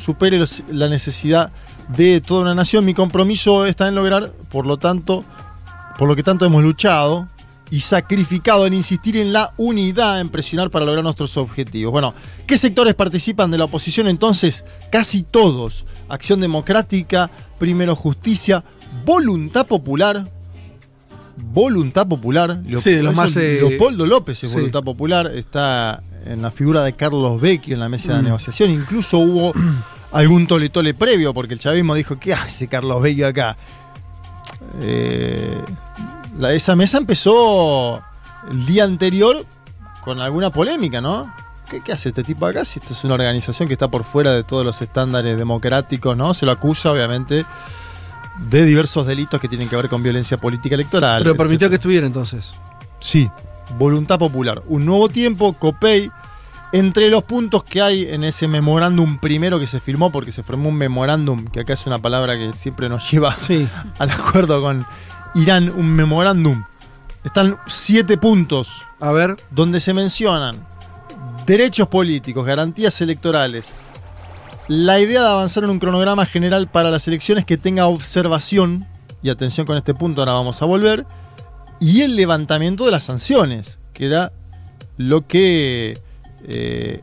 supere 0.04 0.44
la 0.72 0.88
necesidad 0.88 1.52
de 1.90 2.22
toda 2.22 2.42
una 2.42 2.56
nación. 2.56 2.86
Mi 2.86 2.94
compromiso 2.94 3.66
está 3.66 3.88
en 3.88 3.96
lograr, 3.96 4.32
por 4.52 4.66
lo 4.66 4.78
tanto, 4.78 5.24
por 5.98 6.08
lo 6.08 6.16
que 6.16 6.24
tanto 6.24 6.46
hemos 6.46 6.64
luchado 6.64 7.28
y 7.70 7.80
sacrificado 7.80 8.68
en 8.68 8.74
insistir 8.74 9.16
en 9.16 9.32
la 9.32 9.54
unidad, 9.58 10.20
en 10.20 10.30
presionar 10.30 10.70
para 10.70 10.86
lograr 10.86 11.04
nuestros 11.04 11.38
objetivos. 11.38 11.92
Bueno, 11.92 12.14
¿qué 12.46 12.58
sectores 12.58 12.96
participan 12.96 13.50
de 13.50 13.58
la 13.58 13.66
oposición 13.66 14.08
entonces? 14.08 14.66
Casi 14.92 15.24
todos. 15.24 15.86
Acción 16.10 16.42
Democrática, 16.42 17.32
Primero 17.58 17.96
Justicia, 17.96 18.64
voluntad 19.06 19.66
popular. 19.66 20.30
Voluntad 21.38 22.08
popular. 22.08 22.62
sí, 22.78 22.92
de 22.92 23.04
los 23.04 23.16
más. 23.16 23.36
Eh, 23.38 23.60
Leopoldo 23.62 24.06
López 24.06 24.44
es 24.44 24.54
voluntad 24.54 24.84
popular. 24.84 25.32
Está 25.34 26.04
en 26.26 26.42
la 26.42 26.52
figura 26.52 26.84
de 26.84 26.94
Carlos 26.94 27.40
Vecchio 27.40 27.74
en 27.74 27.80
la 27.80 27.90
mesa 27.90 28.16
de 28.16 28.22
mm. 28.22 28.26
negociación. 28.26 28.70
Incluso 28.70 29.18
hubo 29.20 29.54
algún 30.12 30.48
tole 30.48 30.70
tole 30.70 30.94
previo, 30.94 31.34
porque 31.34 31.54
el 31.54 31.60
chavismo 31.60 31.96
dijo: 31.96 32.20
¿Qué 32.20 32.34
hace 32.34 32.68
Carlos 32.68 33.02
Vecchio 33.02 33.28
acá? 33.28 33.58
Eh, 34.82 35.62
esa 36.50 36.76
mesa 36.76 36.98
empezó 36.98 38.02
el 38.50 38.66
día 38.66 38.84
anterior 38.84 39.46
con 40.02 40.20
alguna 40.20 40.50
polémica, 40.50 41.02
¿no? 41.02 41.34
¿Qué, 41.70 41.82
¿Qué, 41.82 41.94
hace 41.94 42.10
este 42.10 42.24
tipo 42.24 42.46
acá? 42.46 42.66
Si 42.66 42.80
esta 42.80 42.94
es 42.94 43.04
una 43.04 43.14
organización 43.14 43.68
que 43.68 43.74
está 43.74 43.88
por 43.88 44.04
fuera 44.04 44.34
de 44.34 44.44
todos 44.44 44.66
los 44.66 44.82
estándares 44.82 45.38
democráticos, 45.38 46.18
¿no? 46.18 46.34
Se 46.34 46.46
lo 46.46 46.52
acusa, 46.52 46.92
obviamente, 46.92 47.46
de 48.50 48.66
diversos 48.66 49.06
delitos 49.06 49.40
que 49.40 49.48
tienen 49.48 49.70
que 49.70 49.76
ver 49.76 49.90
con 49.90 50.04
violencia 50.04 50.38
política 50.38 50.76
electoral. 50.76 51.24
Pero 51.24 51.36
permitió 51.36 51.70
que 51.70 51.76
estuviera 51.76 52.08
entonces. 52.08 52.54
Sí, 53.00 53.30
voluntad 53.78 54.20
popular. 54.20 54.62
Un 54.68 54.86
nuevo 54.86 55.10
tiempo, 55.10 55.54
COPEI. 55.54 56.12
Entre 56.74 57.10
los 57.10 57.24
puntos 57.24 57.64
que 57.64 57.82
hay 57.82 58.06
en 58.06 58.24
ese 58.24 58.48
memorándum 58.48 59.18
primero 59.18 59.60
que 59.60 59.68
se 59.68 59.82
firmó, 59.82 60.12
porque 60.12 60.32
se 60.32 60.42
firmó 60.42 60.70
un 60.70 60.76
memorándum, 60.76 61.46
que 61.48 61.60
acá 61.60 61.74
es 61.74 61.86
una 61.86 62.00
palabra 62.00 62.38
que 62.38 62.54
siempre 62.54 62.88
nos 62.88 63.12
lleva 63.12 63.36
al 64.00 64.10
acuerdo 64.10 64.62
con 64.62 64.86
Irán, 65.36 65.70
un 65.70 65.94
memorándum. 65.94 66.64
Están 67.24 67.58
siete 67.68 68.18
puntos. 68.18 68.84
A 69.00 69.12
ver. 69.12 69.36
Donde 69.52 69.80
se 69.80 69.94
mencionan 69.94 70.56
derechos 71.46 71.88
políticos, 71.88 72.46
garantías 72.46 73.02
electorales, 73.02 73.74
la 74.68 75.00
idea 75.00 75.22
de 75.22 75.30
avanzar 75.30 75.64
en 75.64 75.70
un 75.70 75.80
cronograma 75.80 76.26
general 76.26 76.68
para 76.68 76.90
las 76.90 77.08
elecciones 77.08 77.46
que 77.46 77.58
tenga 77.58 77.88
observación, 77.88 78.88
y 79.22 79.30
atención 79.30 79.68
con 79.68 79.78
este 79.78 79.94
punto, 79.94 80.22
ahora 80.22 80.34
vamos 80.34 80.62
a 80.62 80.66
volver, 80.66 81.06
y 81.80 82.02
el 82.02 82.16
levantamiento 82.16 82.86
de 82.86 82.92
las 82.92 83.04
sanciones, 83.04 83.80
que 83.94 84.06
era 84.06 84.32
lo 84.98 85.28
que 85.28 86.00
eh, 86.48 87.02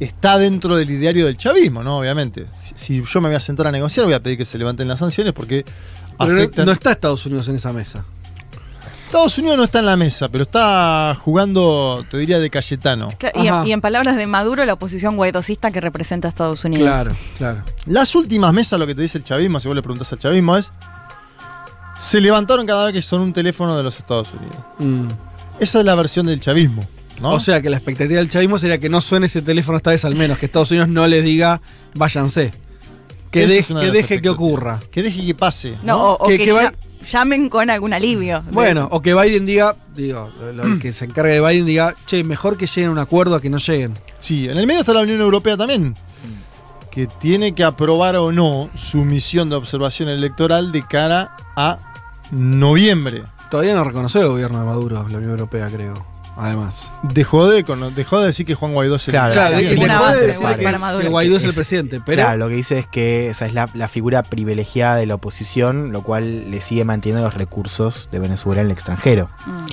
está 0.00 0.38
dentro 0.38 0.76
del 0.76 0.90
ideario 0.90 1.26
del 1.26 1.36
chavismo, 1.36 1.82
¿no? 1.82 1.98
Obviamente. 1.98 2.46
Si, 2.74 3.02
yo 3.02 3.20
me 3.20 3.28
voy 3.28 3.36
a 3.36 3.40
sentar 3.40 3.66
a 3.66 3.72
negociar, 3.72 4.06
voy 4.06 4.14
a 4.14 4.20
pedir 4.20 4.38
que 4.38 4.44
se 4.44 4.58
levanten 4.58 4.88
las 4.88 4.98
sanciones 4.98 5.32
porque... 5.32 5.64
no 6.18 6.72
está 6.72 6.92
Estados 6.92 7.24
Unidos 7.26 7.48
en 7.48 7.56
esa 7.56 7.72
mesa. 7.72 8.04
Estados 9.10 9.38
Unidos 9.38 9.56
no 9.56 9.64
está 9.64 9.80
en 9.80 9.86
la 9.86 9.96
mesa, 9.96 10.28
pero 10.28 10.44
está 10.44 11.18
jugando, 11.20 12.06
te 12.08 12.16
diría, 12.16 12.38
de 12.38 12.48
Cayetano. 12.48 13.08
Y, 13.64 13.72
en 13.72 13.80
palabras 13.80 14.16
de 14.16 14.24
Maduro, 14.28 14.64
la 14.64 14.74
oposición 14.74 15.16
guaidocista 15.16 15.72
que 15.72 15.80
representa 15.80 16.28
a 16.28 16.30
Estados 16.30 16.64
Unidos. 16.64 16.86
Claro, 16.86 17.16
claro. 17.36 17.64
Las 17.86 18.14
últimas 18.14 18.52
mesas, 18.52 18.78
lo 18.78 18.86
que 18.86 18.94
te 18.94 19.02
dice 19.02 19.18
el 19.18 19.24
chavismo, 19.24 19.58
si 19.58 19.66
vos 19.66 19.74
le 19.74 19.82
preguntás 19.82 20.12
al 20.12 20.20
chavismo, 20.20 20.56
es. 20.56 20.70
Se 21.98 22.20
levantaron 22.20 22.64
cada 22.66 22.84
vez 22.84 22.94
que 22.94 23.02
son 23.02 23.20
un 23.22 23.32
teléfono 23.32 23.76
de 23.76 23.82
los 23.82 23.98
Estados 23.98 24.32
Unidos. 24.32 24.56
Mm. 24.78 25.08
Esa 25.58 25.80
es 25.80 25.84
la 25.84 25.96
versión 25.96 26.26
del 26.26 26.38
chavismo. 26.38 26.84
¿No? 27.20 27.32
O 27.32 27.40
sea 27.40 27.60
que 27.60 27.70
la 27.70 27.76
expectativa 27.76 28.18
del 28.18 28.28
chavismo 28.28 28.58
sería 28.58 28.78
que 28.78 28.88
no 28.88 29.00
suene 29.00 29.26
ese 29.26 29.42
teléfono 29.42 29.76
esta 29.76 29.90
vez 29.90 30.04
al 30.04 30.16
menos, 30.16 30.38
que 30.38 30.46
Estados 30.46 30.70
Unidos 30.70 30.88
no 30.88 31.06
les 31.06 31.22
diga 31.24 31.60
váyanse. 31.94 32.52
Que, 33.30 33.46
deje 33.46 34.20
que 34.20 34.28
ocurra. 34.28 34.80
Que 34.90 35.02
deje 35.02 35.24
que 35.24 35.34
pase. 35.34 35.76
No, 35.84 36.14
O, 36.14 36.26
que, 36.26 36.52
llamen 37.08 37.48
con 37.48 37.70
algún 37.70 37.92
alivio. 37.92 38.42
Bueno, 38.50 38.88
o 38.90 39.00
que 39.00 39.14
Biden 39.14 39.46
diga, 39.46 39.76
digo, 39.94 40.30
lo, 40.52 40.78
que 40.78 40.92
se 40.92 41.04
encargue 41.04 41.32
de 41.32 41.40
Biden 41.40 41.64
diga, 41.64 41.94
che, 42.06 42.24
mejor 42.24 42.56
que 42.56 42.66
lleguen 42.66 42.88
a 42.88 42.92
un 42.92 42.98
acuerdo 42.98 43.36
a 43.36 43.40
que 43.40 43.48
no 43.48 43.58
lleguen. 43.58 43.94
Sí, 44.18 44.48
en 44.48 44.58
el 44.58 44.66
medio 44.66 44.80
está 44.80 44.92
la 44.92 45.02
Unión 45.02 45.20
Europea 45.20 45.56
también, 45.56 45.94
que 46.90 47.06
tiene 47.06 47.54
que 47.54 47.62
aprobar 47.62 48.16
o 48.16 48.32
no 48.32 48.68
su 48.74 49.04
misión 49.04 49.48
de 49.48 49.56
observación 49.56 50.08
electoral 50.08 50.72
de 50.72 50.82
cara 50.82 51.36
a 51.56 51.78
noviembre. 52.32 53.22
Todavía 53.48 53.74
no 53.74 53.84
reconoce 53.84 54.20
el 54.20 54.28
gobierno 54.28 54.58
de 54.58 54.66
Maduro, 54.66 55.08
la 55.08 55.18
Unión 55.18 55.30
Europea, 55.30 55.70
creo 55.70 56.09
además. 56.40 56.92
Dejó 57.02 57.48
de, 57.48 57.62
dejó 57.94 58.20
de 58.20 58.26
decir 58.26 58.46
que 58.46 58.54
Juan 58.54 58.72
Guaidó 58.72 58.96
es 58.96 59.08
el 59.08 59.12
claro, 59.12 59.32
claro, 59.32 59.56
dejó 59.56 60.06
de 60.06 60.26
decir 60.26 60.46
que, 61.00 61.08
Guaidó 61.08 61.36
es, 61.36 61.44
el 61.44 61.54
presidente. 61.54 62.00
Pero... 62.04 62.22
Claro, 62.22 62.38
lo 62.38 62.48
que 62.48 62.54
dice 62.54 62.78
es 62.78 62.86
que 62.86 63.30
esa 63.30 63.46
es 63.46 63.54
la, 63.54 63.68
la, 63.74 63.88
figura 63.88 64.22
privilegiada 64.22 64.96
de 64.96 65.06
la 65.06 65.14
oposición, 65.14 65.92
lo 65.92 66.02
cual 66.02 66.50
le 66.50 66.60
sigue 66.60 66.84
manteniendo 66.84 67.24
los 67.24 67.34
recursos 67.34 68.08
de 68.10 68.18
Venezuela 68.18 68.60
en 68.60 68.66
el 68.68 68.72
extranjero. 68.72 69.28
Mm 69.46 69.66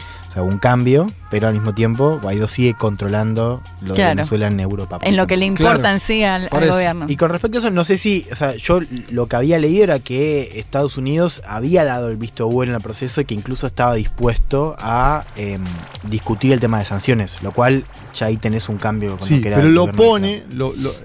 un 0.43 0.57
cambio, 0.57 1.07
pero 1.29 1.47
al 1.47 1.53
mismo 1.53 1.73
tiempo 1.73 2.19
Guaidó 2.21 2.47
sigue 2.47 2.73
controlando 2.73 3.61
lo 3.81 3.93
de 3.93 4.03
Venezuela 4.03 4.47
en 4.47 4.59
Europa. 4.59 4.99
En 5.01 5.17
lo 5.17 5.27
que 5.27 5.37
le 5.37 5.45
importa 5.45 5.91
en 5.91 5.99
sí 5.99 6.23
al, 6.23 6.49
gobierno. 6.49 7.05
Y 7.07 7.15
con 7.15 7.29
respecto 7.29 7.57
a 7.57 7.61
eso, 7.61 7.71
no 7.71 7.85
sé 7.85 7.97
si, 7.97 8.25
o 8.31 8.35
sea, 8.35 8.55
yo 8.55 8.79
lo 9.09 9.27
que 9.27 9.35
había 9.35 9.59
leído 9.59 9.83
era 9.83 9.99
que 9.99 10.59
Estados 10.59 10.97
Unidos 10.97 11.41
había 11.47 11.83
dado 11.83 12.09
el 12.09 12.17
visto 12.17 12.47
bueno 12.47 12.73
en 12.73 12.77
el 12.77 12.81
proceso 12.81 13.21
y 13.21 13.25
que 13.25 13.33
incluso 13.33 13.67
estaba 13.67 13.95
dispuesto 13.95 14.75
a 14.79 15.25
em, 15.35 15.63
discutir 16.09 16.51
el 16.53 16.59
tema 16.59 16.79
de 16.79 16.85
sanciones, 16.85 17.41
lo 17.41 17.51
cual 17.51 17.85
ya 18.13 18.27
ahí 18.27 18.37
tenés 18.37 18.69
un 18.69 18.77
cambio. 18.77 19.17
Con 19.17 19.27
sí, 19.27 19.39
pero 19.43 19.63
lo 19.63 19.91
pone, 19.91 20.43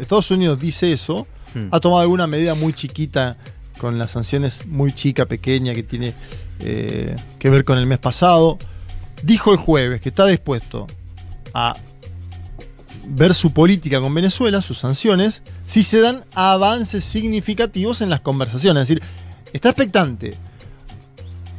Estados 0.01 0.31
Unidos 0.31 0.59
dice 0.59 0.93
eso, 0.93 1.27
hmm. 1.55 1.69
ha 1.71 1.81
tomado 1.81 2.03
alguna 2.03 2.27
medida 2.27 2.55
muy 2.55 2.73
chiquita 2.73 3.37
con 3.79 3.99
las 3.99 4.12
sanciones 4.12 4.67
muy 4.67 4.93
chica, 4.93 5.27
pequeña, 5.27 5.75
que 5.75 5.83
tiene 5.83 6.15
eh, 6.61 7.17
que 7.41 7.51
ver 7.51 7.65
con 7.65 7.79
el 7.79 7.87
mes 7.87 7.99
pasado 7.99 8.59
dijo 9.23 9.52
el 9.52 9.59
jueves 9.59 10.00
que 10.00 10.11
está 10.11 10.26
dispuesto 10.26 10.87
a 11.55 11.76
ver 13.07 13.35
su 13.35 13.52
política 13.52 14.00
con 14.00 14.14
Venezuela, 14.14 14.62
sus 14.62 14.79
sanciones, 14.79 15.43
si 15.67 15.83
se 15.83 16.00
dan 16.00 16.25
avances 16.35 17.05
significativos 17.05 18.00
en 18.00 18.11
las 18.11 18.21
conversaciones. 18.21 18.83
Es 18.83 18.88
decir, 18.88 19.02
está 19.52 19.71
expectante. 19.71 20.37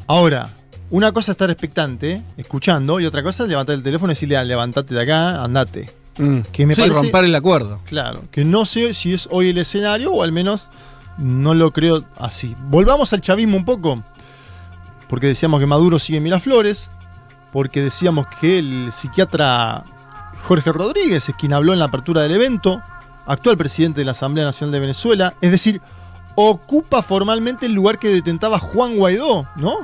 Ahora, 0.08 0.54
una 0.90 1.12
cosa 1.12 1.32
es 1.32 1.36
estar 1.36 1.50
expectante, 1.50 2.22
escuchando, 2.38 3.00
y 3.00 3.06
otra 3.06 3.24
cosa 3.24 3.44
es 3.44 3.50
levantar 3.50 3.76
el 3.76 3.84
teléfono 3.84 4.12
y 4.12 4.16
decirle, 4.16 4.38
ah, 4.38 4.44
levantate 4.44 4.94
de 4.94 5.02
acá, 5.02 5.44
andate. 5.44 5.90
Mm. 6.18 6.42
Que 6.52 6.66
me 6.66 6.76
sí, 6.76 6.86
romper 6.86 7.26
el 7.26 7.36
acuerdo. 7.36 7.80
Claro, 7.86 8.24
que 8.32 8.46
no 8.46 8.66
sé 8.66 8.94
si 8.94 9.14
es 9.14 9.28
hoy 9.32 9.50
el 9.50 9.58
escenario 9.58 10.14
o 10.14 10.24
al 10.24 10.32
menos 10.32 10.70
no 11.18 11.54
lo 11.54 11.72
creo 11.72 12.06
así. 12.18 12.56
Volvamos 12.66 13.14
al 13.14 13.22
chavismo 13.22 13.58
un 13.58 13.66
poco, 13.66 14.04
porque 15.10 15.28
decíamos 15.28 15.60
que 15.60 15.66
Maduro 15.66 16.00
sigue 16.00 16.18
en 16.18 16.24
Miraflores, 16.24 16.92
porque 17.54 17.82
decíamos 17.82 18.26
que 18.42 18.60
el 18.60 18.92
psiquiatra 18.92 19.86
Jorge 20.48 20.72
Rodríguez 20.74 21.30
es 21.30 21.36
quien 21.36 21.54
habló 21.54 21.72
en 21.72 21.80
la 21.80 21.86
apertura 21.86 22.22
del 22.22 22.34
evento, 22.34 22.82
actual 23.26 23.56
presidente 23.56 24.02
de 24.02 24.06
la 24.06 24.12
Asamblea 24.12 24.44
Nacional 24.44 24.74
de 24.74 24.80
Venezuela, 24.80 25.34
es 25.40 25.52
decir, 25.52 25.80
ocupa 26.36 27.02
formalmente 27.04 27.68
el 27.68 27.74
lugar 27.74 28.00
que 28.00 28.10
detentaba 28.10 28.60
Juan 28.60 28.98
Guaidó, 28.98 29.46
¿no? 29.56 29.78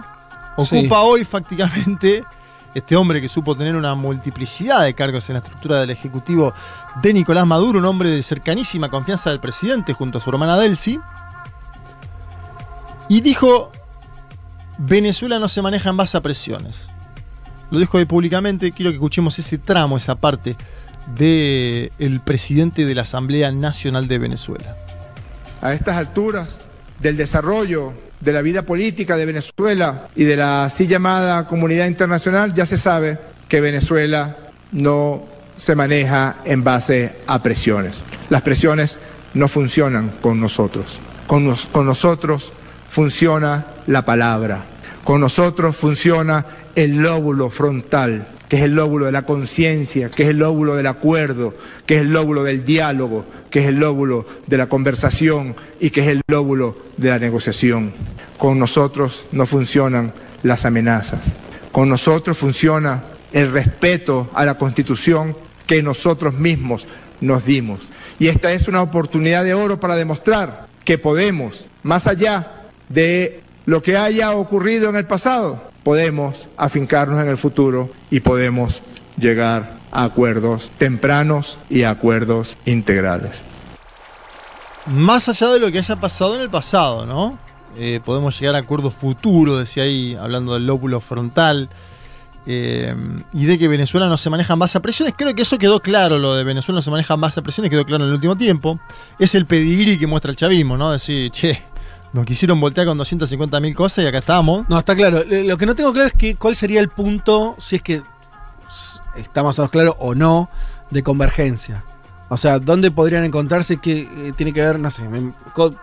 Ocupa 0.58 1.02
hoy 1.02 1.24
prácticamente 1.24 2.26
este 2.74 2.96
hombre 2.96 3.22
que 3.22 3.30
supo 3.30 3.56
tener 3.56 3.76
una 3.76 3.96
multiplicidad 3.96 4.84
de 4.84 4.94
cargos 4.94 5.30
en 5.30 5.36
la 5.36 5.40
estructura 5.40 5.80
del 5.80 5.92
Ejecutivo 5.92 6.54
de 7.02 7.14
Nicolás 7.14 7.46
Maduro, 7.46 7.80
un 7.80 7.86
hombre 7.86 8.10
de 8.10 8.22
cercanísima 8.24 8.90
confianza 8.90 9.30
del 9.30 9.40
presidente 9.40 9.94
junto 9.94 10.18
a 10.18 10.22
su 10.22 10.30
hermana 10.30 10.58
Delcy, 10.58 11.00
y 13.08 13.22
dijo, 13.22 13.72
Venezuela 14.80 15.40
no 15.40 15.48
se 15.48 15.62
maneja 15.62 15.90
en 15.90 15.98
base 15.98 16.18
a 16.18 16.22
presiones. 16.22 16.89
Lo 17.72 17.80
dijo 17.80 17.98
ahí 17.98 18.06
públicamente, 18.06 18.72
quiero 18.72 18.92
que 18.92 18.96
escuchemos 18.96 19.38
ese 19.38 19.58
tramo, 19.58 19.98
esa 19.98 20.16
parte 20.16 20.56
del 21.16 22.22
presidente 22.24 22.86
de 22.86 22.96
la 22.96 23.04
Asamblea 23.04 23.52
Nacional 23.52 24.08
de 24.08 24.18
Venezuela. 24.18 24.76
A 25.62 25.74
estas 25.74 25.98
alturas 25.98 26.60
del 27.00 27.18
desarrollo 27.18 27.94
de 28.20 28.34
la 28.34 28.42
vida 28.42 28.64
política 28.64 29.16
de 29.18 29.26
Venezuela 29.26 30.08
y 30.16 30.24
de 30.24 30.36
la 30.36 30.66
así 30.66 30.88
llamada 30.88 31.48
comunidad 31.48 31.88
internacional, 31.88 32.54
ya 32.54 32.66
se 32.66 32.78
sabe 32.78 33.18
que 33.48 33.62
Venezuela 33.62 34.36
no 34.72 35.26
se 35.56 35.76
maneja 35.76 36.38
en 36.46 36.64
base 36.64 37.16
a 37.28 37.42
presiones. 37.42 38.04
Las 38.30 38.42
presiones 38.42 38.98
no 39.34 39.48
funcionan 39.48 40.14
con 40.22 40.40
nosotros. 40.40 41.00
Con, 41.28 41.56
con 41.72 41.86
nosotros 41.86 42.52
funciona 42.90 43.66
la 43.88 44.04
palabra. 44.06 44.64
Con 45.04 45.22
nosotros 45.22 45.76
funciona 45.76 46.46
el 46.76 46.98
lóbulo 46.98 47.50
frontal, 47.50 48.28
que 48.48 48.58
es 48.58 48.64
el 48.64 48.76
lóbulo 48.76 49.06
de 49.06 49.12
la 49.12 49.24
conciencia, 49.24 50.10
que 50.10 50.24
es 50.24 50.30
el 50.30 50.38
lóbulo 50.38 50.76
del 50.76 50.88
acuerdo, 50.88 51.54
que 51.86 51.96
es 51.96 52.02
el 52.02 52.12
lóbulo 52.12 52.44
del 52.44 52.66
diálogo, 52.66 53.26
que 53.50 53.60
es 53.60 53.68
el 53.68 53.76
lóbulo 53.76 54.26
de 54.48 54.58
la 54.58 54.68
conversación 54.68 55.56
y 55.80 55.90
que 55.92 56.02
es 56.02 56.08
el 56.08 56.22
lóbulo 56.28 56.78
de 56.98 57.10
la 57.10 57.20
negociación. 57.20 57.94
Con 58.38 58.58
nosotros 58.60 59.26
no 59.32 59.46
funcionan 59.46 60.14
las 60.44 60.66
amenazas. 60.66 61.36
Con 61.72 61.90
nosotros 61.90 62.38
funciona 62.38 63.04
el 63.32 63.52
respeto 63.52 64.30
a 64.34 64.46
la 64.46 64.58
Constitución 64.58 65.36
que 65.68 65.84
nosotros 65.84 66.34
mismos 66.34 66.88
nos 67.22 67.46
dimos. 67.46 67.82
Y 68.18 68.28
esta 68.28 68.52
es 68.52 68.68
una 68.68 68.82
oportunidad 68.82 69.44
de 69.44 69.54
oro 69.54 69.80
para 69.80 69.96
demostrar 69.96 70.68
que 70.84 70.98
podemos, 70.98 71.68
más 71.84 72.08
allá 72.08 72.64
de 72.90 73.44
lo 73.66 73.84
que 73.84 73.98
haya 73.98 74.32
ocurrido 74.32 74.90
en 74.90 74.96
el 74.96 75.06
pasado, 75.06 75.69
podemos 75.90 76.48
afincarnos 76.56 77.20
en 77.20 77.28
el 77.30 77.38
futuro 77.40 77.90
y 78.12 78.20
podemos 78.20 78.84
llegar 79.18 79.80
a 79.90 80.04
acuerdos 80.04 80.70
tempranos 80.78 81.58
y 81.68 81.82
acuerdos 81.82 82.58
integrales. 82.66 83.32
Más 84.86 85.28
allá 85.30 85.48
de 85.48 85.60
lo 85.60 85.72
que 85.72 85.80
haya 85.80 85.96
pasado 85.96 86.36
en 86.36 86.42
el 86.42 86.50
pasado, 86.52 87.08
¿no? 87.08 87.40
Eh, 87.76 88.02
podemos 88.06 88.40
llegar 88.40 88.54
a 88.54 88.60
acuerdos 88.60 88.94
futuros, 88.94 89.58
decía 89.58 89.82
ahí, 89.82 90.16
hablando 90.22 90.54
del 90.54 90.68
lóbulo 90.68 91.00
frontal. 91.00 91.70
Eh, 92.46 92.96
y 93.34 93.46
de 93.46 93.58
que 93.58 93.68
Venezuela 93.68 94.08
no 94.08 94.18
se 94.18 94.30
maneja 94.30 94.56
base 94.56 94.78
a 94.78 94.82
presiones. 94.82 95.16
Creo 95.18 95.34
que 95.34 95.42
eso 95.42 95.58
quedó 95.58 95.80
claro, 95.80 96.20
lo 96.20 96.36
de 96.36 96.44
Venezuela 96.44 96.78
no 96.78 96.82
se 96.84 96.92
maneja 96.92 97.16
base 97.16 97.40
a 97.40 97.44
presiones, 97.44 97.72
quedó 97.72 97.84
claro 97.84 98.04
en 98.04 98.10
el 98.10 98.16
último 98.16 98.36
tiempo. 98.36 98.80
Es 99.18 99.34
el 99.34 99.48
pedigrí 99.48 99.98
que 99.98 100.06
muestra 100.06 100.30
el 100.30 100.38
chavismo, 100.38 100.78
¿no? 100.78 100.92
Decir, 100.92 101.32
che, 101.32 101.64
nos 102.14 102.26
quisieron 102.26 102.60
voltear 102.60 102.88
con 102.88 102.98
250 102.98 103.60
mil 103.60 103.76
cosas 103.76 104.04
y 104.04 104.08
acá 104.08 104.20
estamos. 104.20 104.68
No, 104.70 104.80
está 104.80 104.96
claro. 104.96 105.22
Lo 105.30 105.58
que 105.58 105.66
no 105.66 105.76
tengo 105.76 105.94
claro 105.94 106.08
es 106.08 106.14
que 106.14 106.36
cuál 106.36 106.56
sería 106.56 106.80
el 106.80 106.90
punto, 106.90 107.56
si 107.60 107.78
es 107.78 107.82
que 107.82 108.02
estamos 109.16 109.58
más 109.60 109.70
claro 109.70 109.96
o 110.00 110.16
no, 110.16 110.50
de 110.90 111.04
convergencia. 111.04 111.84
O 112.30 112.38
sea, 112.38 112.60
¿dónde 112.60 112.92
podrían 112.92 113.24
encontrarse 113.24 113.78
que 113.78 114.02
eh, 114.02 114.34
tiene 114.36 114.54
que 114.54 114.62
ver, 114.62 114.80
no 114.80 114.92
sé, 114.92 115.04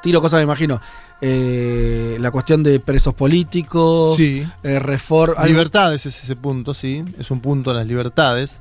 tiro 0.01 0.21
cosas, 0.21 0.39
me 0.39 0.45
imagino, 0.45 0.81
eh, 1.21 2.17
la 2.21 2.31
cuestión 2.31 2.63
de 2.63 2.79
presos 2.79 3.15
políticos, 3.15 4.17
sí. 4.17 4.47
Eh, 4.63 4.79
reforma... 4.79 5.45
Libertades 5.45 6.07
es 6.07 6.23
ese 6.23 6.37
punto, 6.37 6.73
sí, 6.73 7.03
es 7.19 7.31
un 7.33 7.41
punto 7.41 7.75
las 7.75 7.87
libertades. 7.87 8.61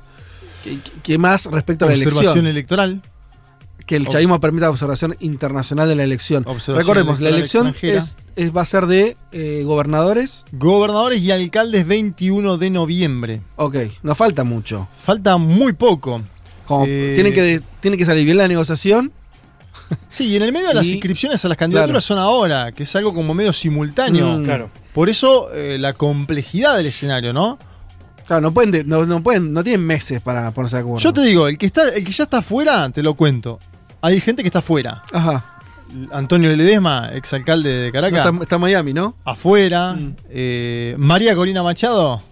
¿Qué, 1.04 1.16
más 1.16 1.46
respecto 1.46 1.84
a 1.84 1.88
la 1.88 1.94
elección? 1.94 2.16
Observación 2.16 2.46
electoral 2.48 3.02
que 3.86 3.96
el 3.96 4.08
chavismo 4.08 4.40
permita 4.40 4.68
observación 4.68 5.16
internacional 5.20 5.88
de 5.88 5.94
la 5.94 6.02
elección. 6.02 6.44
Recordemos, 6.68 7.20
la 7.20 7.28
elección 7.28 7.74
es, 7.82 8.16
va 8.54 8.62
a 8.62 8.66
ser 8.66 8.86
de 8.86 9.16
eh, 9.30 9.62
gobernadores. 9.64 10.44
Gobernadores 10.52 11.20
y 11.22 11.30
alcaldes 11.30 11.86
21 11.86 12.58
de 12.58 12.70
noviembre. 12.70 13.40
Ok, 13.54 13.76
no 14.02 14.14
falta 14.16 14.42
mucho. 14.42 14.88
Falta 15.02 15.36
muy 15.36 15.72
poco. 15.72 16.20
Eh, 16.86 17.12
tiene, 17.14 17.32
que, 17.32 17.60
tiene 17.78 17.96
que 17.96 18.04
salir 18.04 18.24
bien 18.24 18.36
la 18.36 18.48
negociación. 18.48 19.12
Sí, 20.08 20.24
y 20.24 20.36
en 20.36 20.42
el 20.42 20.52
medio 20.52 20.66
de 20.66 20.74
las 20.74 20.88
inscripciones 20.88 21.44
a 21.44 21.48
las 21.48 21.56
candidaturas 21.56 22.02
son 22.02 22.18
ahora, 22.18 22.72
que 22.72 22.82
es 22.82 22.96
algo 22.96 23.14
como 23.14 23.34
medio 23.34 23.52
simultáneo. 23.52 24.38
Mm. 24.38 24.44
claro. 24.44 24.70
Por 24.92 25.08
eso 25.08 25.52
eh, 25.52 25.76
la 25.78 25.92
complejidad 25.92 26.76
del 26.76 26.86
escenario, 26.86 27.32
¿no? 27.32 27.56
Claro, 28.26 28.40
no 28.40 28.52
pueden, 28.52 28.88
no, 28.88 29.22
pueden, 29.22 29.52
no 29.52 29.62
tienen 29.62 29.86
meses 29.86 30.20
para 30.20 30.50
ponerse 30.50 30.74
de 30.76 30.82
acuerdo. 30.82 30.98
Yo 30.98 31.12
te 31.12 31.20
digo, 31.20 31.46
el 31.46 31.56
que 31.56 31.66
está, 31.66 31.90
el 31.90 32.04
que 32.04 32.10
ya 32.10 32.24
está 32.24 32.38
afuera, 32.38 32.90
te 32.90 33.00
lo 33.00 33.14
cuento 33.14 33.60
hay 34.06 34.20
gente 34.20 34.42
que 34.42 34.48
está 34.48 34.60
afuera. 34.60 35.02
Ajá. 35.12 35.44
Antonio 36.12 36.54
Ledesma, 36.54 37.10
exalcalde 37.14 37.70
de 37.70 37.92
Caracas. 37.92 38.26
está, 38.40 38.56
en 38.56 38.60
Miami, 38.60 38.92
¿no? 38.92 39.16
Afuera. 39.24 39.94
Mm. 39.94 40.16
Eh, 40.30 40.94
María 40.98 41.34
Corina 41.34 41.62
Machado. 41.62 42.22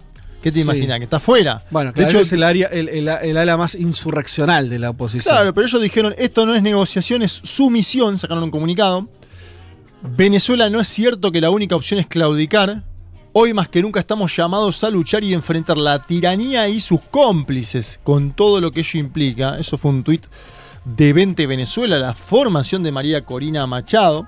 ¿Qué 0.41 0.51
te 0.51 0.59
imaginas? 0.59 0.99
Que 0.99 1.05
está 1.05 1.17
afuera. 1.17 1.63
Bueno, 1.71 1.91
de 1.91 2.03
hecho 2.03 2.19
es 2.19 2.31
el, 2.31 2.43
área, 2.43 2.67
el, 2.67 3.37
ala 3.37 3.57
más 3.57 3.73
insurreccional 3.73 4.69
de 4.69 4.77
la 4.77 4.91
oposición. 4.91 5.33
Claro, 5.33 5.53
pero 5.55 5.65
ellos 5.65 5.81
dijeron, 5.81 6.13
esto 6.19 6.45
no 6.45 6.53
es 6.53 6.61
negociación, 6.61 7.23
es 7.23 7.31
sumisión, 7.43 8.19
sacaron 8.19 8.43
un 8.43 8.51
comunicado. 8.51 9.09
Venezuela 10.03 10.69
no 10.69 10.79
es 10.79 10.87
cierto 10.87 11.31
que 11.31 11.41
la 11.41 11.49
única 11.49 11.75
opción 11.75 11.99
es 11.99 12.05
claudicar. 12.05 12.83
Hoy 13.33 13.55
más 13.55 13.69
que 13.69 13.81
nunca 13.81 13.99
estamos 13.99 14.35
llamados 14.35 14.83
a 14.83 14.91
luchar 14.91 15.23
y 15.23 15.33
enfrentar 15.33 15.77
la 15.77 16.05
tiranía 16.05 16.69
y 16.69 16.79
sus 16.79 17.01
cómplices, 17.01 17.99
con 18.03 18.31
todo 18.31 18.61
lo 18.61 18.71
que 18.71 18.81
ello 18.81 18.99
implica. 18.99 19.57
Eso 19.57 19.79
fue 19.79 19.89
un 19.89 20.03
tuit 20.03 20.25
de 20.85 21.13
20 21.13 21.47
Venezuela, 21.47 21.97
la 21.97 22.13
formación 22.13 22.83
de 22.83 22.91
María 22.91 23.25
Corina 23.25 23.65
Machado. 23.67 24.27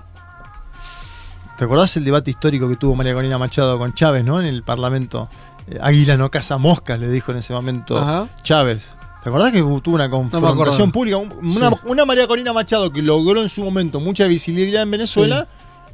¿Te 1.58 1.64
acordás 1.64 1.96
el 1.98 2.04
debate 2.04 2.32
histórico 2.32 2.68
que 2.68 2.76
tuvo 2.76 2.96
María 2.96 3.14
Corina 3.14 3.38
Machado 3.38 3.78
con 3.78 3.94
Chávez, 3.94 4.24
¿no? 4.26 4.40
En 4.40 4.48
el 4.48 4.64
Parlamento. 4.64 5.30
Eh, 5.68 5.80
Águila 5.82 6.18
no 6.18 6.30
caza 6.30 6.58
moscas, 6.58 7.00
le 7.00 7.10
dijo 7.10 7.32
en 7.32 7.38
ese 7.38 7.54
momento 7.54 8.28
Chávez. 8.44 8.96
¿Te 9.24 9.30
acordás 9.30 9.52
que 9.52 9.60
tuvo 9.60 9.96
una 9.96 10.10
confrontación 10.10 10.92
pública? 10.92 11.18
Una, 11.18 12.06
María 12.06 12.28
Corina 12.28 12.54
Machado 12.54 12.92
que 12.92 13.02
logró 13.02 13.42
en 13.42 13.50
su 13.50 13.64
momento 13.64 14.00
mucha 14.00 14.26
visibilidad 14.26 14.84
en 14.84 14.92
Venezuela 14.92 15.48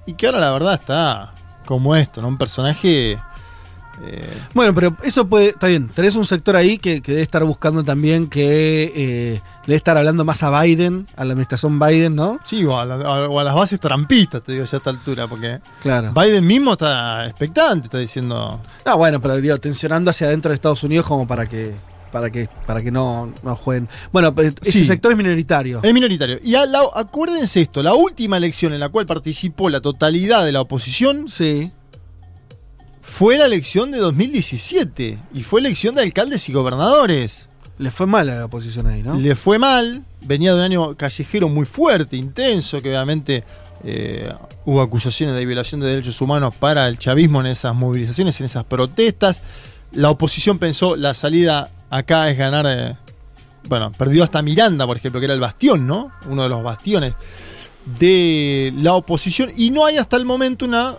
y 0.06 0.14
que 0.14 0.28
ahora 0.28 0.40
la 0.40 0.52
verdad 0.52 0.74
está 0.76 1.34
como 1.66 1.96
esto, 1.96 2.22
¿no? 2.22 2.28
Un 2.28 2.38
personaje 2.38 3.18
eh, 4.02 4.28
bueno, 4.54 4.74
pero 4.74 4.96
eso 5.04 5.28
puede, 5.28 5.50
está 5.50 5.68
bien, 5.68 5.90
tenés 5.90 6.16
un 6.16 6.26
sector 6.26 6.56
ahí 6.56 6.78
que, 6.78 7.00
debe 7.02 7.22
estar 7.22 7.44
buscando 7.44 7.84
también 7.84 8.28
que 8.28 8.92
eh, 8.96 9.42
debe 9.66 9.78
estar 9.78 9.98
hablando 9.98 10.26
más 10.26 10.42
a 10.44 10.62
Biden, 10.62 11.08
a 11.16 11.24
la 11.24 11.34
administración 11.34 11.80
Biden, 11.80 12.16
¿no? 12.16 12.40
Sí, 12.44 12.66
o 12.66 12.78
a, 12.80 12.86
las 12.86 13.56
bases 13.56 13.80
trampistas, 13.80 14.42
te 14.44 14.54
digo 14.54 14.66
ya 14.66 14.78
a 14.78 14.80
esta 14.80 14.90
altura, 14.90 15.28
porque 15.28 15.60
claro. 15.82 16.12
Biden 16.14 16.46
mismo 16.46 16.74
está 16.74 17.28
expectante, 17.28 17.88
está 17.88 17.98
diciendo... 18.00 18.60
Ah, 18.86 18.96
bueno, 18.96 19.22
pero 19.22 19.38
digo, 19.38 19.58
tensionando 19.58 20.10
hacia 20.10 20.28
adentro 20.28 20.50
de 20.50 20.56
Estados 20.56 20.84
Unidos 20.84 21.06
como 21.06 21.28
para 21.28 21.46
que 21.46 21.76
para 22.12 22.30
que, 22.30 22.48
para 22.68 22.84
que 22.84 22.92
no, 22.92 23.34
no 23.42 23.56
jueguen. 23.56 23.90
Bueno, 24.12 24.36
pues, 24.36 24.54
ese 24.62 24.84
sector 24.84 25.12
es 25.12 25.18
minoritario. 25.18 25.80
Es 25.82 25.92
minoritario. 25.92 26.38
Y 26.44 26.54
acuérdense 26.54 27.62
esto, 27.62 27.82
la 27.82 27.96
última 27.96 28.38
elección 28.38 28.72
en 28.72 28.80
la 28.80 28.90
cual 28.90 29.08
participó 29.08 29.68
la 29.68 29.82
totalidad 29.82 30.46
de 30.46 30.52
la 30.52 30.62
oposición 30.62 31.28
sí 31.28 31.72
fue 33.14 33.38
la 33.38 33.46
elección 33.46 33.92
de 33.92 34.00
2017 34.00 35.20
y 35.36 35.44
fue 35.44 35.60
elección 35.60 35.94
de 35.94 36.02
alcaldes 36.02 36.50
y 36.50 36.52
gobernadores. 36.52 37.48
Le 37.78 37.92
fue 37.92 38.08
mal 38.08 38.28
a 38.28 38.40
la 38.40 38.46
oposición 38.46 38.88
ahí, 38.88 39.04
¿no? 39.04 39.20
Le 39.20 39.36
fue 39.36 39.60
mal, 39.60 40.04
venía 40.22 40.52
de 40.52 40.58
un 40.58 40.64
año 40.64 40.98
callejero 40.98 41.48
muy 41.48 41.68
fuerte, 41.68 42.18
intenso, 42.18 42.82
que 42.82 42.90
obviamente 42.90 43.44
eh, 43.84 44.34
hubo 44.66 44.82
acusaciones 44.82 45.36
de 45.36 45.46
violación 45.46 45.80
de 45.80 45.90
derechos 45.90 46.20
humanos 46.22 46.56
para 46.56 46.88
el 46.88 46.98
chavismo 46.98 47.40
en 47.42 47.48
esas 47.48 47.76
movilizaciones, 47.76 48.40
en 48.40 48.48
esas 48.48 48.64
protestas. 48.64 49.44
La 49.92 50.10
oposición 50.10 50.58
pensó, 50.58 50.96
la 50.96 51.14
salida 51.14 51.70
acá 51.92 52.32
es 52.32 52.38
ganar... 52.38 52.66
Eh, 52.68 52.96
bueno, 53.66 53.92
perdió 53.92 54.24
hasta 54.24 54.42
Miranda, 54.42 54.88
por 54.88 54.98
ejemplo, 54.98 55.22
que 55.22 55.26
era 55.26 55.36
el 55.36 55.40
bastión, 55.40 55.86
¿no? 55.86 56.12
Uno 56.26 56.42
de 56.42 56.50
los 56.50 56.64
bastiones 56.64 57.14
de 58.00 58.74
la 58.76 58.96
oposición. 58.96 59.52
Y 59.56 59.70
no 59.70 59.86
hay 59.86 59.98
hasta 59.98 60.18
el 60.18 60.26
momento 60.26 60.66
una 60.66 60.96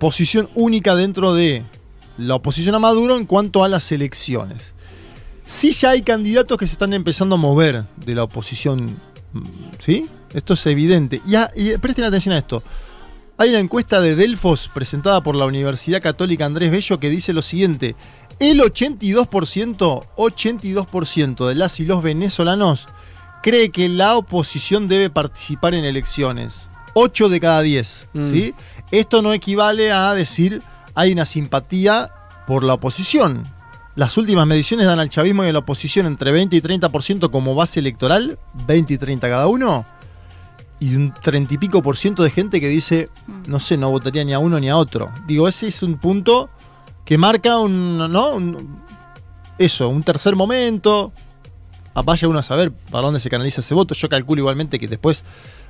posición 0.00 0.48
única 0.56 0.96
dentro 0.96 1.34
de 1.34 1.62
la 2.18 2.34
oposición 2.34 2.74
a 2.74 2.80
Maduro 2.80 3.16
en 3.16 3.26
cuanto 3.26 3.62
a 3.62 3.68
las 3.68 3.92
elecciones. 3.92 4.74
Sí 5.46 5.70
ya 5.70 5.90
hay 5.90 6.02
candidatos 6.02 6.58
que 6.58 6.66
se 6.66 6.72
están 6.72 6.92
empezando 6.92 7.36
a 7.36 7.38
mover 7.38 7.84
de 8.04 8.14
la 8.14 8.24
oposición, 8.24 8.96
¿sí? 9.78 10.08
Esto 10.34 10.54
es 10.54 10.66
evidente. 10.66 11.20
Y, 11.54 11.76
presten 11.78 12.04
atención 12.04 12.34
a 12.34 12.38
esto. 12.38 12.62
Hay 13.36 13.50
una 13.50 13.58
encuesta 13.58 14.00
de 14.00 14.16
Delfos 14.16 14.70
presentada 14.72 15.22
por 15.22 15.34
la 15.34 15.46
Universidad 15.46 16.02
Católica 16.02 16.46
Andrés 16.46 16.70
Bello 16.70 16.98
que 16.98 17.10
dice 17.10 17.32
lo 17.32 17.42
siguiente. 17.42 17.94
El 18.38 18.60
82%, 18.60 20.06
82% 20.16 21.48
de 21.48 21.54
las 21.54 21.78
y 21.78 21.84
los 21.84 22.02
venezolanos 22.02 22.88
cree 23.42 23.70
que 23.70 23.88
la 23.88 24.16
oposición 24.16 24.88
debe 24.88 25.10
participar 25.10 25.74
en 25.74 25.84
elecciones. 25.84 26.69
8 26.94 27.28
de 27.28 27.40
cada 27.40 27.62
10. 27.62 28.08
Mm. 28.12 28.30
¿sí? 28.30 28.54
Esto 28.90 29.22
no 29.22 29.32
equivale 29.32 29.92
a 29.92 30.12
decir 30.14 30.62
hay 30.94 31.12
una 31.12 31.24
simpatía 31.24 32.10
por 32.46 32.64
la 32.64 32.74
oposición. 32.74 33.44
Las 33.96 34.16
últimas 34.16 34.46
mediciones 34.46 34.86
dan 34.86 34.98
al 34.98 35.10
chavismo 35.10 35.44
y 35.44 35.48
a 35.48 35.52
la 35.52 35.60
oposición 35.60 36.06
entre 36.06 36.32
20 36.32 36.56
y 36.56 36.60
30% 36.60 37.30
como 37.30 37.54
base 37.54 37.80
electoral, 37.80 38.38
20 38.66 38.94
y 38.94 38.98
30 38.98 39.28
cada 39.28 39.46
uno, 39.46 39.84
y 40.78 40.94
un 40.94 41.12
30 41.12 41.54
y 41.54 41.58
pico 41.58 41.82
por 41.82 41.96
ciento 41.96 42.22
de 42.22 42.30
gente 42.30 42.60
que 42.60 42.68
dice, 42.68 43.10
no 43.46 43.60
sé, 43.60 43.76
no 43.76 43.90
votaría 43.90 44.24
ni 44.24 44.32
a 44.32 44.38
uno 44.38 44.58
ni 44.58 44.70
a 44.70 44.76
otro. 44.76 45.10
Digo, 45.26 45.48
ese 45.48 45.68
es 45.68 45.82
un 45.82 45.98
punto 45.98 46.48
que 47.04 47.18
marca 47.18 47.58
un, 47.58 47.98
¿no? 47.98 48.38
eso, 49.58 49.88
un 49.88 50.02
tercer 50.02 50.36
momento. 50.36 51.12
Vaya 51.94 52.28
uno 52.28 52.38
a 52.38 52.42
saber 52.42 52.72
para 52.72 53.06
dónde 53.06 53.20
se 53.20 53.30
canaliza 53.30 53.60
ese 53.60 53.74
voto. 53.74 53.94
Yo 53.94 54.08
calculo 54.08 54.40
igualmente 54.40 54.78
que 54.78 54.88
después 54.88 55.24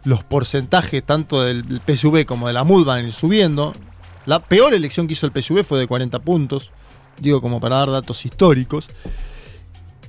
los 0.05 0.23
porcentajes 0.23 1.03
tanto 1.05 1.43
del 1.43 1.65
PSV 1.87 2.25
como 2.27 2.47
de 2.47 2.53
la 2.53 2.65
MUD 2.65 2.85
van 2.85 2.99
a 2.99 3.03
ir 3.03 3.13
subiendo. 3.13 3.73
La 4.27 4.41
peor 4.41 4.75
elección 4.75 5.07
que 5.07 5.15
hizo 5.15 5.27
el 5.27 5.33
PSV 5.33 5.65
fue 5.65 5.79
de 5.79 5.87
40 5.87 6.19
puntos 6.21 6.73
digo 7.21 7.41
como 7.41 7.61
para 7.61 7.77
dar 7.77 7.91
datos 7.91 8.25
históricos. 8.25 8.89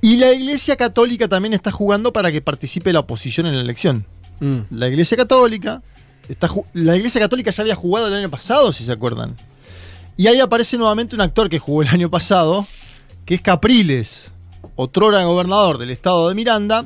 Y 0.00 0.16
la 0.16 0.32
Iglesia 0.32 0.76
Católica 0.76 1.28
también 1.28 1.54
está 1.54 1.70
jugando 1.70 2.12
para 2.12 2.32
que 2.32 2.40
participe 2.40 2.92
la 2.92 3.00
oposición 3.00 3.46
en 3.46 3.54
la 3.54 3.60
elección. 3.60 4.04
Mm. 4.40 4.58
La 4.70 4.88
Iglesia 4.88 5.16
Católica, 5.16 5.82
está, 6.28 6.48
la 6.72 6.96
Iglesia 6.96 7.20
Católica 7.20 7.50
ya 7.50 7.62
había 7.62 7.76
jugado 7.76 8.08
el 8.08 8.14
año 8.14 8.30
pasado, 8.30 8.72
si 8.72 8.84
se 8.84 8.92
acuerdan. 8.92 9.36
Y 10.16 10.26
ahí 10.26 10.40
aparece 10.40 10.76
nuevamente 10.76 11.14
un 11.14 11.20
actor 11.20 11.48
que 11.48 11.58
jugó 11.58 11.82
el 11.82 11.88
año 11.88 12.10
pasado, 12.10 12.66
que 13.24 13.36
es 13.36 13.40
Capriles, 13.40 14.32
otrora 14.76 15.24
gobernador 15.24 15.78
del 15.78 15.90
estado 15.90 16.28
de 16.28 16.34
Miranda. 16.34 16.84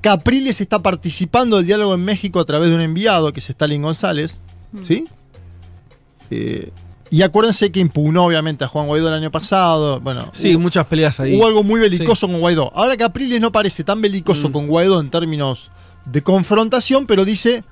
Capriles 0.00 0.60
está 0.60 0.80
participando 0.80 1.56
del 1.56 1.66
diálogo 1.66 1.94
en 1.94 2.04
México 2.04 2.40
a 2.40 2.44
través 2.44 2.70
de 2.70 2.76
un 2.76 2.80
enviado, 2.80 3.32
que 3.32 3.40
es 3.40 3.50
Stalin 3.50 3.82
González. 3.82 4.40
Mm. 4.72 4.84
¿Sí? 4.84 5.04
Eh, 6.30 6.70
y 7.10 7.22
acuérdense 7.22 7.72
que 7.72 7.80
impugnó 7.80 8.26
obviamente 8.26 8.64
a 8.64 8.68
Juan 8.68 8.86
Guaidó 8.86 9.08
el 9.08 9.14
año 9.14 9.30
pasado. 9.30 10.00
Bueno, 10.00 10.30
sí, 10.32 10.56
muchas 10.56 10.84
peleas 10.86 11.18
ahí. 11.20 11.36
Hubo 11.36 11.46
algo 11.46 11.62
muy 11.62 11.80
belicoso 11.80 12.26
con 12.26 12.38
Guaidó. 12.40 12.70
Ahora 12.74 12.96
Capriles 12.96 13.40
no 13.40 13.50
parece 13.50 13.82
tan 13.82 14.00
belicoso 14.00 14.48
mm. 14.48 14.52
con 14.52 14.66
Guaidó 14.66 15.00
en 15.00 15.10
términos 15.10 15.70
de 16.04 16.22
confrontación, 16.22 17.06
pero 17.06 17.24
dice, 17.24 17.64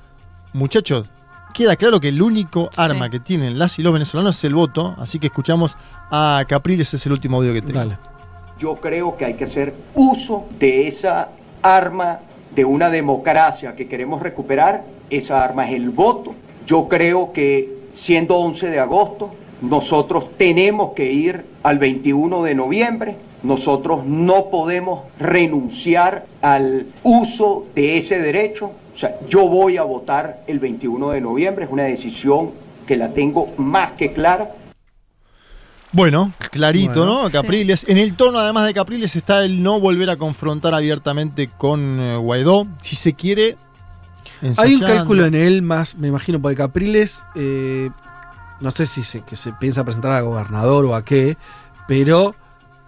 muchachos, 0.53 1.09
queda 1.53 1.77
claro 1.77 2.01
que 2.01 2.09
el 2.09 2.23
único 2.23 2.71
arma 2.77 3.11
que 3.11 3.21
tienen 3.21 3.59
las 3.59 3.79
y 3.79 3.83
los 3.83 3.93
venezolanos 3.93 4.37
es 4.37 4.45
el 4.45 4.55
voto, 4.55 4.95
así 4.99 5.19
que 5.19 5.29
escuchamos 5.29 5.77
a 6.11 6.45
Capriles, 6.49 6.93
es 6.95 7.07
el 7.07 7.13
último 7.13 7.37
audio 7.39 7.53
que 7.53 7.63
tengo. 7.63 7.79
Dale. 7.79 8.16
Yo 8.59 8.75
creo 8.75 9.15
que 9.17 9.27
hay 9.27 9.35
que 9.35 9.45
hacer 9.45 9.75
uso 9.95 10.47
de 10.59 10.89
esa 10.89 11.29
arma 11.61 12.21
de 12.55 12.65
una 12.65 12.89
democracia 12.89 13.77
que 13.77 13.87
queremos 13.87 14.23
recuperar. 14.23 14.83
Esa 15.11 15.45
arma 15.45 15.69
es 15.69 15.77
el 15.77 15.91
voto. 15.91 16.35
Yo 16.67 16.89
creo 16.89 17.33
que 17.33 17.69
siendo 17.95 18.37
11 18.37 18.71
de 18.71 18.81
agosto, 18.81 19.35
nosotros 19.61 20.31
tenemos 20.39 20.95
que 20.95 21.13
ir 21.13 21.45
al 21.63 21.79
21 21.79 22.45
de 22.45 22.55
noviembre, 22.55 23.17
nosotros 23.43 24.07
no 24.07 24.47
podemos 24.47 25.05
renunciar 25.19 26.25
al 26.41 26.87
uso 27.03 27.67
de 27.75 27.99
ese 27.99 28.19
derecho. 28.19 28.71
O 28.95 28.99
sea, 28.99 29.17
yo 29.29 29.49
voy 29.49 29.77
a 29.77 29.83
votar 29.83 30.41
el 30.47 30.59
21 30.59 31.11
de 31.11 31.21
noviembre, 31.21 31.67
es 31.67 31.71
una 31.71 31.85
decisión 31.85 32.53
que 32.87 32.97
la 32.97 33.11
tengo 33.11 33.49
más 33.59 33.93
que 33.93 34.13
clara. 34.13 34.51
Bueno, 35.97 36.31
clarito, 36.51 37.07
¿no? 37.07 37.31
Capriles. 37.31 37.87
En 37.89 37.97
el 37.97 38.13
tono, 38.13 38.39
además 38.39 38.67
de 38.67 38.75
Capriles, 38.75 39.17
está 39.17 39.43
el 39.43 39.63
no 39.63 39.81
volver 39.81 40.11
a 40.11 40.17
confrontar 40.17 40.75
abiertamente 40.75 41.49
con 41.49 41.99
eh, 41.99 42.17
Guaidó. 42.19 42.67
Si 42.83 42.97
se 42.97 43.15
quiere, 43.15 43.57
hay 44.59 44.75
un 44.75 44.83
cálculo 44.83 45.25
en 45.25 45.35
él 45.35 45.63
más, 45.63 45.97
me 45.97 46.09
imagino, 46.09 46.39
porque 46.39 46.59
Capriles, 46.59 47.25
eh, 47.35 47.89
no 48.61 48.71
sé 48.73 48.85
si 48.85 49.05
se, 49.05 49.23
que 49.23 49.37
se 49.37 49.55
piensa 49.55 49.85
presentar 49.85 50.13
a 50.13 50.21
gobernador 50.21 50.85
o 50.85 50.95
a 50.95 51.03
qué, 51.03 51.39
pero 51.89 52.35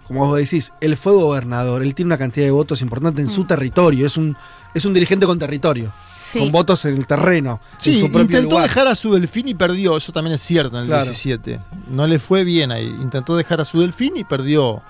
como 0.09 0.27
vos 0.27 0.38
decís, 0.38 0.73
él 0.81 0.97
fue 0.97 1.12
gobernador, 1.12 1.83
él 1.83 1.94
tiene 1.94 2.09
una 2.09 2.18
cantidad 2.18 2.47
de 2.47 2.51
votos 2.51 2.81
importante 2.81 3.21
en 3.21 3.29
su 3.29 3.42
mm. 3.42 3.47
territorio, 3.47 4.07
es 4.07 4.16
un, 4.16 4.37
es 4.75 4.87
un 4.87 4.94
dirigente 4.94 5.27
con 5.27 5.38
territorio. 5.38 5.92
Con 6.33 6.51
votos 6.51 6.85
en 6.85 6.97
el 6.97 7.07
terreno. 7.07 7.61
Sí, 7.79 7.94
en 7.94 8.01
su 8.01 8.12
propio 8.12 8.38
intentó 8.38 8.61
dejar 8.61 8.87
a 8.87 8.94
su 8.94 9.14
delfín 9.14 9.49
y 9.49 9.55
perdió, 9.55 9.97
eso 9.97 10.12
también 10.12 10.35
es 10.35 10.42
cierto 10.42 10.77
en 10.77 10.90
el 10.90 11.03
17. 11.03 11.59
No 11.90 12.07
le 12.07 12.18
fue 12.18 12.44
bien 12.44 12.71
ahí. 12.71 12.87
Intentó 12.87 13.35
dejar 13.35 13.62
a 13.62 13.64
su 13.64 13.81
delfín 13.81 14.14
y 14.14 14.25
perdió 14.25 14.83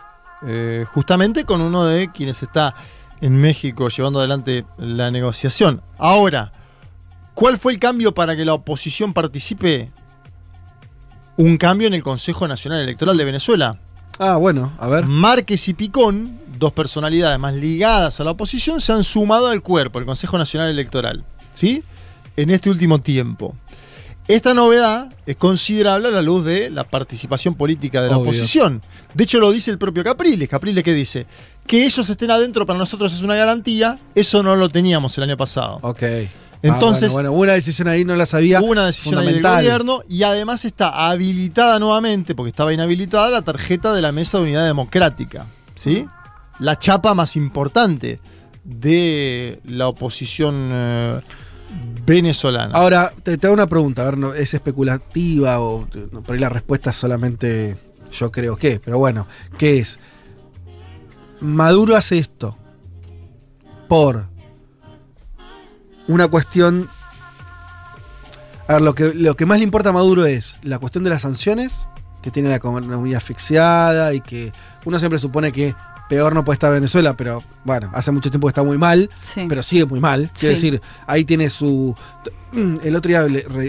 eh, 0.43 0.85
justamente 0.93 1.45
con 1.45 1.61
uno 1.61 1.85
de 1.85 2.11
quienes 2.11 2.43
está 2.43 2.75
en 3.21 3.37
México 3.37 3.89
llevando 3.89 4.19
adelante 4.19 4.65
la 4.79 5.13
negociación. 5.13 5.81
Ahora, 5.97 6.51
¿cuál 7.35 7.59
fue 7.59 7.73
el 7.73 7.79
cambio 7.79 8.15
para 8.15 8.35
que 8.35 8.45
la 8.45 8.55
oposición 8.55 9.13
participe? 9.13 9.93
Un 11.37 11.57
cambio 11.57 11.87
en 11.87 11.95
el 11.95 12.03
Consejo 12.03 12.49
Nacional 12.49 12.81
Electoral 12.81 13.17
de 13.17 13.25
Venezuela. 13.25 13.79
Ah, 14.19 14.37
bueno, 14.37 14.73
a 14.79 14.89
ver. 14.89 15.07
Márquez 15.07 15.69
y 15.69 15.75
Picón, 15.75 16.39
dos 16.59 16.73
personalidades 16.73 17.39
más 17.39 17.55
ligadas 17.55 18.21
a 18.21 18.25
la 18.25 18.33
oposición, 18.33 18.81
se 18.81 18.93
han 18.93 19.05
sumado 19.05 19.49
al 19.49 19.63
cuerpo, 19.63 19.99
el 19.99 20.07
Consejo 20.07 20.37
Nacional 20.39 20.71
Electoral. 20.71 21.25
¿Sí? 21.55 21.83
En 22.37 22.51
este 22.51 22.71
último 22.71 23.01
tiempo. 23.01 23.55
Esta 24.29 24.53
novedad 24.53 25.09
es 25.25 25.37
considerable 25.37 26.09
a 26.09 26.11
la 26.11 26.21
luz 26.21 26.45
de 26.45 26.69
la 26.69 26.85
participación 26.85 27.55
política 27.55 28.03
de 28.03 28.11
la 28.11 28.19
oposición. 28.19 28.83
De 29.15 29.25
hecho, 29.25 29.41
lo 29.41 29.51
dice 29.51 29.71
el 29.71 29.79
propio 29.79 30.05
Capriles. 30.05 30.51
Capriles 30.51 30.85
que 30.85 30.93
dice 30.93 31.27
que 31.67 31.87
ellos 31.87 32.11
estén 32.11 32.31
adentro 32.31 32.67
para 32.67 32.79
nosotros 32.79 33.11
es 33.11 33.23
una 33.23 33.37
garantía. 33.37 33.99
Eso 34.15 34.43
no 34.43 34.55
lo 34.55 34.69
teníamos 34.69 35.17
el 35.17 35.25
año 35.25 35.39
pasado. 35.39 35.79
Ok. 35.81 36.03
Entonces, 36.63 37.11
ah, 37.11 37.13
bueno, 37.13 37.33
hubo 37.33 37.43
una 37.43 37.53
decisión 37.53 37.89
ahí, 37.89 38.05
no 38.05 38.17
la 38.17 38.27
sabía. 38.27 38.61
Una 38.61 38.87
decisión 38.87 39.19
ahí 39.19 39.35
del 39.35 39.43
gobierno 39.43 40.03
y 40.09 40.23
además 40.23 40.65
está 40.65 41.09
habilitada 41.09 41.79
nuevamente, 41.79 42.35
porque 42.35 42.51
estaba 42.51 42.73
inhabilitada, 42.73 43.31
la 43.31 43.43
tarjeta 43.43 43.95
de 43.95 44.03
la 44.03 44.13
Mesa 44.13 44.39
de 44.39 44.45
Unidad 44.45 44.67
Democrática. 44.67 45.47
¿Sí? 45.75 46.07
La 46.59 46.77
chapa 46.77 47.15
más 47.15 47.37
importante 47.37 48.21
de 48.65 49.61
la 49.65 49.89
oposición. 49.89 50.71
Eh, 50.73 51.21
venezolana. 52.07 52.75
Ahora, 52.75 53.13
te, 53.23 53.35
hago 53.35 53.53
una 53.53 53.67
pregunta, 53.67 54.03
a 54.03 54.07
ver, 54.07 54.17
no, 54.17 54.33
¿es 54.33 54.55
especulativa 54.55 55.61
o 55.61 55.87
por 56.25 56.35
ahí 56.35 56.41
la 56.41 56.49
respuesta 56.49 56.91
es 56.91 56.97
solamente 56.97 57.77
yo 58.11 58.33
creo 58.33 58.57
que, 58.57 58.81
pero 58.83 58.99
bueno, 58.99 59.27
¿qué 59.59 59.79
es? 59.79 59.99
Maduro 61.41 61.97
hace 61.97 62.19
esto 62.19 62.57
por 63.87 64.27
una 66.09 66.27
cuestión... 66.27 66.89
A 68.67 68.75
ver, 68.75 68.83
lo 68.83 68.95
que, 68.95 69.15
lo 69.15 69.35
que 69.35 69.47
más 69.47 69.59
le 69.59 69.65
importa 69.65 69.91
a 69.91 69.93
Maduro 69.93 70.27
es 70.27 70.59
la 70.63 70.79
cuestión 70.79 71.05
de 71.05 71.11
las 71.11 71.23
sanciones, 71.23 71.87
que 72.21 72.31
tiene 72.31 72.51
la 72.51 72.57
economía 72.57 73.19
asfixiada 73.19 74.13
y 74.13 74.21
que 74.21 74.53
uno 74.85 74.99
siempre 74.99 75.19
supone 75.19 75.53
que 75.53 75.75
peor 76.09 76.35
no 76.35 76.45
puede 76.45 76.55
estar 76.55 76.73
Venezuela, 76.73 77.15
pero 77.15 77.43
bueno, 77.65 77.91
hace 77.93 78.11
mucho 78.11 78.31
tiempo 78.31 78.47
que 78.47 78.51
está 78.51 78.63
muy 78.63 78.79
mal, 78.79 79.11
pero 79.49 79.63
sigue 79.63 79.85
muy 79.85 80.01
mal. 80.01 80.31
Quiero 80.39 80.55
decir, 80.55 80.81
ahí 81.07 81.25
tiene 81.25 81.51
su. 81.51 81.95
El 82.53 82.97
otro 82.97 83.09
día 83.09 83.23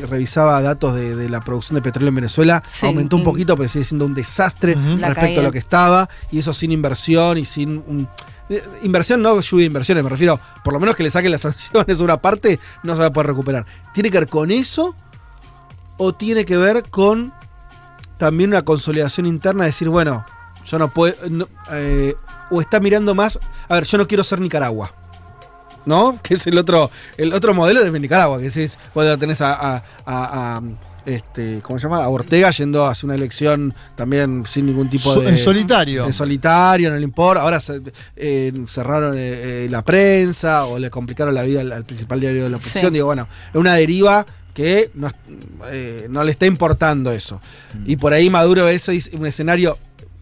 revisaba 0.08 0.62
datos 0.62 0.96
de, 0.96 1.30
la 1.30 1.42
producción 1.42 1.76
de 1.76 1.82
petróleo 1.82 2.10
en 2.10 2.16
Venezuela, 2.16 2.64
aumentó 2.82 3.18
un 3.18 3.24
poquito, 3.24 3.56
pero 3.58 3.68
sigue 3.68 3.86
siendo 3.86 4.06
un 4.06 4.14
desastre 4.14 4.76
respecto 4.98 5.42
a 5.42 5.44
lo 5.44 5.52
que 5.52 5.60
estaba, 5.60 6.10
y 6.32 6.40
eso 6.40 6.54
sin 6.54 6.72
inversión 6.72 7.38
y 7.38 7.46
sin. 7.46 8.08
Eh, 8.50 8.64
inversión 8.82 9.22
no 9.22 9.40
lluvia 9.42 9.64
de 9.64 9.68
inversiones, 9.68 10.04
me 10.04 10.10
refiero, 10.10 10.40
por 10.64 10.74
lo 10.74 10.80
menos 10.80 10.96
que 10.96 11.04
le 11.04 11.12
saquen 11.12 11.32
las 11.32 11.42
sanciones 11.42 12.00
una 12.00 12.18
parte, 12.18 12.60
no 12.82 12.94
se 12.96 13.02
va 13.02 13.08
a 13.08 13.14
poder 13.14 13.28
recuperar. 13.28 13.66
¿Tiene 13.94 14.10
que 14.10 14.20
ver 14.20 14.28
con 14.28 14.50
eso? 14.50 14.96
¿O 15.98 16.14
tiene 16.14 16.46
que 16.46 16.58
ver 16.58 16.90
con 16.90 17.34
también 18.18 18.50
una 18.52 18.64
consolidación 18.64 19.28
interna? 19.28 19.66
Decir, 19.66 19.90
bueno, 19.90 20.26
yo 20.66 20.80
no 20.80 20.90
puedo. 20.90 21.16
Eh, 21.72 22.16
o 22.50 22.62
está 22.62 22.80
mirando 22.80 23.16
más. 23.16 23.40
A 23.68 23.76
ver, 23.76 23.84
yo 23.86 23.98
no 23.98 24.08
quiero 24.08 24.24
ser 24.24 24.40
Nicaragua. 24.40 24.92
¿No? 25.86 26.20
Que 26.24 26.36
es 26.36 26.46
el 26.48 26.58
otro, 26.58 26.92
el 27.18 27.34
otro 27.34 27.54
modelo 27.54 27.84
de 27.84 28.00
Nicaragua, 28.00 28.40
que 28.40 28.48
es 28.48 28.78
cuando 28.94 29.18
tenés 29.18 29.42
a, 29.42 29.82
este, 31.06 31.62
¿cómo 31.62 31.80
se 31.80 31.88
llama? 31.88 32.04
A 32.04 32.10
Ortega 32.10 32.52
yendo 32.52 32.86
hacia 32.86 33.08
una 33.08 33.16
elección 33.16 33.74
también 33.96 34.44
sin 34.46 34.66
ningún 34.66 34.90
tipo 34.90 35.16
de. 35.16 35.30
En 35.30 35.38
solitario. 35.38 36.06
En 36.06 36.14
solitario, 36.14 36.92
no 36.92 36.98
le 36.98 37.04
importa. 37.04 37.42
Ahora 37.42 37.60
eh, 38.16 38.54
cerraron 38.68 39.16
eh, 39.18 39.68
la 39.72 39.84
prensa 39.84 40.66
o 40.66 40.78
le 40.78 40.90
complicaron 40.90 41.34
la 41.34 41.44
vida 41.44 41.62
al, 41.62 41.86
principal 41.86 42.20
diario 42.20 42.44
de 42.44 42.50
la 42.50 42.58
oposición. 42.58 42.94
Digo, 42.94 43.08
bueno, 43.08 43.28
es 43.50 43.56
una 43.56 43.76
deriva 43.76 44.26
que 44.54 44.92
no, 44.94 45.10
no 46.10 46.24
le 46.24 46.32
está 46.32 46.46
importando 46.46 47.12
eso. 47.12 47.42
Mm. 47.74 47.92
Y 47.92 47.96
por 47.96 48.14
ahí 48.14 48.30
Maduro 48.30 48.68
eso 48.68 48.92
es 48.92 49.10
un 49.14 49.26
escenario 49.26 49.78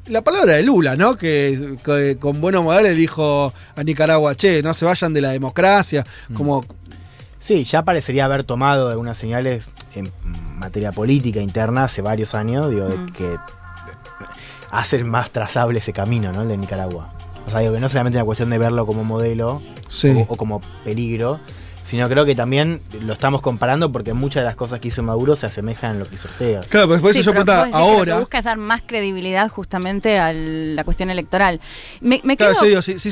la 0.07 0.21
palabra 0.21 0.55
de 0.55 0.63
Lula, 0.63 0.95
¿no? 0.95 1.17
Que, 1.17 1.77
con 2.19 2.41
buenos 2.41 2.63
modales 2.63 2.95
dijo 2.97 3.53
a 3.75 3.83
Nicaragua, 3.83 4.35
che, 4.35 4.61
no 4.61 4.73
se 4.73 4.85
vayan 4.85 5.13
de 5.13 5.21
la 5.21 5.31
democracia, 5.31 6.05
mm. 6.29 6.33
como 6.33 6.63
Sí, 7.39 7.63
ya 7.63 7.83
parecería 7.83 8.25
haber 8.25 8.43
tomado 8.43 8.89
algunas 8.89 9.17
señales 9.17 9.69
en 9.95 10.11
materia 10.55 10.91
política 10.91 11.39
interna 11.39 11.85
hace 11.85 12.01
varios 12.01 12.35
años, 12.35 12.69
digo, 12.69 12.89
de 12.89 12.97
mm. 12.97 13.13
que 13.13 13.37
hacen 14.69 15.07
más 15.09 15.31
trazable 15.31 15.79
ese 15.79 15.93
camino, 15.93 16.33
¿no? 16.33 16.41
El 16.41 16.49
de 16.49 16.57
Nicaragua. 16.57 17.09
O 17.45 17.49
sea, 17.49 17.59
digo 17.61 17.73
que 17.73 17.79
no 17.79 17.87
solamente 17.87 18.17
una 18.17 18.25
cuestión 18.25 18.49
de 18.49 18.57
verlo 18.57 18.85
como 18.85 19.05
modelo 19.05 19.61
o, 20.27 20.35
como 20.35 20.61
peligro, 20.83 21.39
sino 21.87 22.09
creo 22.09 22.25
que 22.25 22.35
también 22.35 22.81
lo 23.01 23.13
estamos 23.13 23.41
comparando 23.41 23.93
porque 23.93 24.11
muchas 24.13 24.41
de 24.41 24.45
las 24.45 24.57
cosas 24.57 24.81
que 24.81 24.89
hizo 24.89 25.03
Maduro 25.03 25.37
se 25.37 25.45
asemejan 25.45 25.95
a 25.95 25.99
lo 25.99 26.05
que 26.05 26.15
hizo 26.15 26.27
Ortega. 26.27 26.59
Claro, 26.67 26.89
pues 26.89 26.99
por 26.99 27.11
eso 27.11 27.21
yo 27.21 27.31
pregunta 27.31 27.69
ahora. 27.71 28.11
Lo 28.11 28.17
que 28.17 28.19
busca 28.19 28.39
es 28.39 28.43
dar 28.43 28.57
más 28.57 28.81
credibilidad 28.85 29.47
justamente 29.49 30.19
a 30.19 30.33
la 30.33 30.83
cuestión 30.83 31.09
electoral. 31.09 31.61
Me, 32.01 32.19
claro, 32.35 32.55
yo 32.61 32.67
digo, 32.67 32.81
si, 32.81 33.09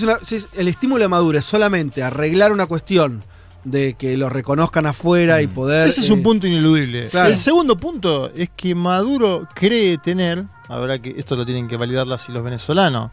el 0.58 0.68
estímulo 0.68 1.04
de 1.04 1.08
Maduro 1.08 1.40
es 1.40 1.46
solamente 1.46 2.04
arreglar 2.04 2.52
una 2.52 2.66
cuestión 2.66 3.24
de 3.64 3.94
que 3.94 4.18
lo 4.18 4.28
reconozcan 4.30 4.86
afuera 4.86 5.42
y 5.42 5.48
mm. 5.48 5.52
poder. 5.52 5.88
Ese 5.88 6.02
es 6.02 6.10
un 6.10 6.20
eh, 6.20 6.24
punto 6.24 6.46
ineludible. 6.46 7.08
El 7.14 7.38
segundo 7.38 7.78
punto 7.78 8.30
es 8.36 8.50
que 8.58 8.76
Maduro 8.76 9.48
cree 9.56 9.98
tener, 10.00 10.44
habrá 10.68 11.00
que 11.00 11.16
esto 11.18 11.38
lo 11.38 11.46
tienen 11.46 11.70
que 11.70 11.78
validar 11.78 12.08
las 12.08 12.28
y 12.28 12.34
los 12.34 12.44
venezolanos 12.44 13.12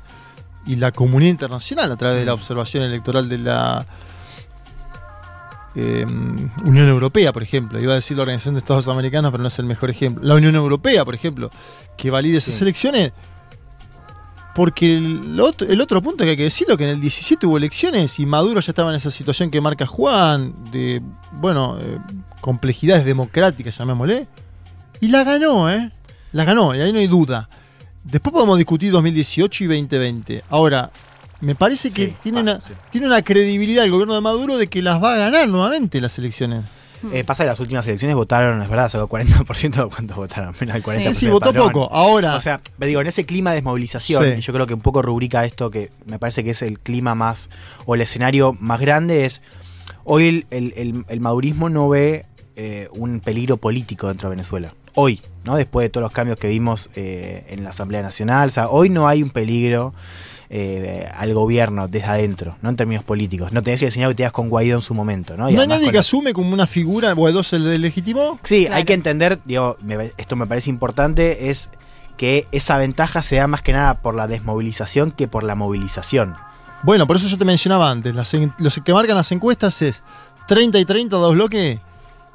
y 0.67 0.75
la 0.75 0.91
comunidad 0.91 1.31
internacional 1.31 1.93
a 1.93 1.97
través 1.97 2.19
de 2.19 2.25
la 2.25 2.35
observación 2.35 2.83
electoral 2.83 3.29
de 3.29 3.39
la 3.39 3.87
eh, 5.75 6.07
Unión 6.65 6.89
Europea, 6.89 7.33
por 7.33 7.43
ejemplo. 7.43 7.81
Iba 7.81 7.93
a 7.93 7.97
decir 7.97 8.17
la 8.17 8.25
Organización 8.25 8.55
de 8.55 8.59
Estados 8.59 8.89
Americanos, 8.89 9.31
pero 9.31 9.43
no 9.43 9.49
es 9.49 9.59
el 9.59 9.67
mejor 9.67 9.91
ejemplo. 9.91 10.23
La 10.25 10.35
Unión 10.35 10.55
Europea, 10.55 11.05
por 11.05 11.15
ejemplo, 11.15 11.51
que 11.97 12.11
valide 12.11 12.39
esas 12.39 12.61
elecciones. 12.61 13.13
Porque 14.55 14.99
el 14.99 15.41
otro, 15.41 16.03
punto 16.03 16.25
que 16.25 16.31
hay 16.31 16.37
que 16.37 16.43
decirlo, 16.43 16.77
que 16.77 16.85
en 16.85 16.91
el 16.91 17.01
17 17.01 17.47
hubo 17.47 17.57
elecciones 17.57 18.19
y 18.19 18.27
Maduro 18.27 18.61
ya 18.61 18.73
estaba 18.73 18.91
en 18.91 18.97
esa 18.97 19.11
situación 19.11 19.51
que 19.51 19.63
marca 19.63 19.87
Juan, 19.87 20.55
de, 20.71 21.01
bueno, 21.33 21.79
eh, 21.81 21.99
complejidades 22.43 23.07
democráticas, 23.07 23.79
llamémosle. 23.79 24.27
Y 25.01 25.09
la 25.09 25.25
ganó, 25.25 25.71
¿eh? 25.71 25.91
La 26.33 26.45
ganó, 26.45 26.75
y 26.75 26.81
ahí 26.81 26.93
no 26.93 26.99
hay 26.99 27.07
duda. 27.07 27.49
Después 28.05 28.33
podemos 28.33 28.59
discutir 28.59 28.93
2018 28.93 29.65
y 29.65 29.67
2020. 29.69 30.45
Ahora, 30.51 30.91
me 31.43 31.57
parece 31.57 31.91
que 31.91 32.09
tiene, 32.23 32.41
una, 32.41 32.61
tiene 32.91 33.09
una 33.09 33.21
credibilidad 33.21 33.85
el 33.85 33.91
gobierno 33.91 34.15
de 34.15 34.21
Maduro 34.21 34.57
de 34.57 34.69
que 34.69 34.81
las 34.81 35.03
va 35.03 35.15
a 35.15 35.17
ganar 35.17 35.49
nuevamente 35.49 36.01
las 36.01 36.17
elecciones. 36.19 36.65
Eh, 37.13 37.25
pasa 37.25 37.43
que 37.43 37.49
las 37.49 37.59
últimas 37.59 37.85
elecciones 37.89 38.15
votaron, 38.15 38.63
es 38.63 38.69
verdad, 38.69 38.89
solo 38.89 39.09
40% 39.09 39.71
de 39.73 39.87
cuántos 39.89 40.17
votaron, 40.17 40.55
menos 40.61 40.75
del 40.75 40.85
40%. 40.85 41.09
Sí, 41.09 41.15
sí 41.15 41.29
votó 41.29 41.53
poco. 41.53 41.89
Ahora. 41.93 42.37
O 42.37 42.41
sea, 42.41 42.61
me 42.79 42.87
digo, 42.87 43.01
en 43.01 43.09
ese 43.09 43.27
clima 43.27 43.51
de 43.51 43.57
desmovilización, 43.57 44.39
y 44.39 44.41
yo 44.41 44.53
creo 44.53 44.69
que 44.69 44.75
un 44.75 44.83
poco 44.83 45.03
rubrica 45.03 45.45
esto 45.45 45.69
que 45.69 45.91
me 46.07 46.21
parece 46.21 46.45
que 46.45 46.51
es 46.51 46.63
el 46.63 46.79
clima 46.79 47.17
más, 47.17 47.51
o 47.87 47.97
el 47.97 48.03
escenario 48.03 48.57
más 48.61 48.79
grande, 48.79 49.25
es 49.25 49.43
hoy 50.05 50.47
el, 50.51 51.21
madurismo 51.21 51.69
no 51.69 51.89
ve 51.89 52.25
eh, 52.55 52.89
un 52.93 53.19
peligro 53.19 53.57
político 53.57 54.07
dentro 54.07 54.29
de 54.29 54.37
Venezuela. 54.37 54.73
Hoy, 54.95 55.21
¿no? 55.45 55.57
Después 55.57 55.87
de 55.87 55.91
todos 55.91 56.05
los 56.05 56.13
cambios 56.13 56.39
que 56.39 56.47
vimos 56.47 56.89
eh, 56.95 57.47
en 57.49 57.65
la 57.65 57.71
Asamblea 57.71 58.03
Nacional, 58.03 58.49
o 58.49 58.53
sea, 58.53 58.69
hoy 58.69 58.91
no 58.91 59.09
hay 59.09 59.25
un 59.25 59.31
peligro 59.31 59.93
eh, 60.55 61.09
al 61.17 61.33
gobierno 61.33 61.89
desde 61.89 62.07
adentro, 62.07 62.59
no 62.61 62.69
en 62.69 62.77
términos 62.77 63.03
políticos. 63.03 63.55
No 63.55 63.63
tenés 63.63 63.81
que 63.81 63.87
enseñar 63.87 64.11
que 64.11 64.17
te 64.17 64.23
das 64.25 64.33
con 64.33 64.51
Guaidó 64.51 64.77
en 64.77 64.83
su 64.83 64.93
momento. 64.93 65.35
¿No, 65.35 65.51
¿No 65.51 65.61
hay 65.63 65.67
nadie 65.67 65.91
que 65.91 65.97
asume 65.97 66.35
como 66.35 66.53
una 66.53 66.67
figura, 66.67 67.15
Guaidó 67.15 67.43
se 67.43 67.57
el 67.57 67.81
legítimo? 67.81 68.39
Sí, 68.43 68.69
hay 68.71 68.85
que 68.85 68.93
entender, 68.93 69.39
digo, 69.47 69.79
esto 70.19 70.37
me 70.37 70.47
parece 70.47 70.69
importante, 70.69 71.49
es 71.49 71.71
que 72.19 72.47
esa 72.53 72.77
ventaja 72.77 73.23
se 73.23 73.37
da 73.37 73.47
más 73.47 73.63
que 73.63 73.73
nada 73.73 74.03
por 74.03 74.15
la 74.15 74.27
desmovilización 74.27 75.11
que 75.11 75.27
por 75.27 75.43
la 75.43 75.55
movilización. 75.55 76.37
Bueno, 76.83 77.07
por 77.07 77.17
eso 77.17 77.29
yo 77.29 77.39
te 77.39 77.47
mencionaba 77.47 77.91
antes, 77.91 78.15
las, 78.15 78.31
los 78.59 78.79
que 78.85 78.93
marcan 78.93 79.17
las 79.17 79.33
encuestas 79.33 79.81
es 79.81 80.03
30 80.49 80.79
y 80.81 80.85
30, 80.85 81.17
dos 81.17 81.33
bloques, 81.33 81.79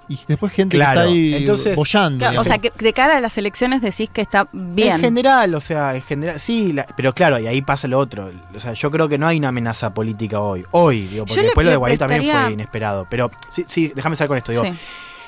y 0.09 0.19
después 0.27 0.53
gente 0.53 0.77
que 0.77 0.83
está 0.83 1.01
ahí 1.01 1.33
Entonces, 1.35 1.77
o 1.77 1.85
sea, 1.85 2.57
que 2.59 2.71
de 2.77 2.93
cara 2.93 3.17
a 3.17 3.21
las 3.21 3.37
elecciones 3.37 3.81
decís 3.81 4.09
que 4.11 4.21
está 4.21 4.47
bien. 4.51 4.95
En 4.95 5.01
general, 5.01 5.53
o 5.55 5.61
sea, 5.61 5.95
en 5.95 6.01
general, 6.01 6.39
sí, 6.39 6.75
pero 6.95 7.13
claro, 7.13 7.39
y 7.39 7.47
ahí 7.47 7.61
pasa 7.61 7.87
lo 7.87 7.99
otro. 7.99 8.29
O 8.55 8.59
sea, 8.59 8.73
yo 8.73 8.89
creo 8.91 9.09
que 9.09 9.17
no 9.17 9.27
hay 9.27 9.37
una 9.37 9.49
amenaza 9.49 9.93
política 9.93 10.39
hoy. 10.39 10.65
Hoy, 10.71 11.07
digo, 11.07 11.25
porque 11.25 11.43
después 11.43 11.65
lo 11.65 11.71
de 11.71 11.77
Guaidó 11.77 12.07
también 12.07 12.31
fue 12.31 12.53
inesperado. 12.53 13.07
Pero 13.09 13.31
sí, 13.49 13.65
sí, 13.67 13.91
déjame 13.93 14.15
salir 14.15 14.29
con 14.29 14.37
esto, 14.37 14.51
digo. 14.51 14.63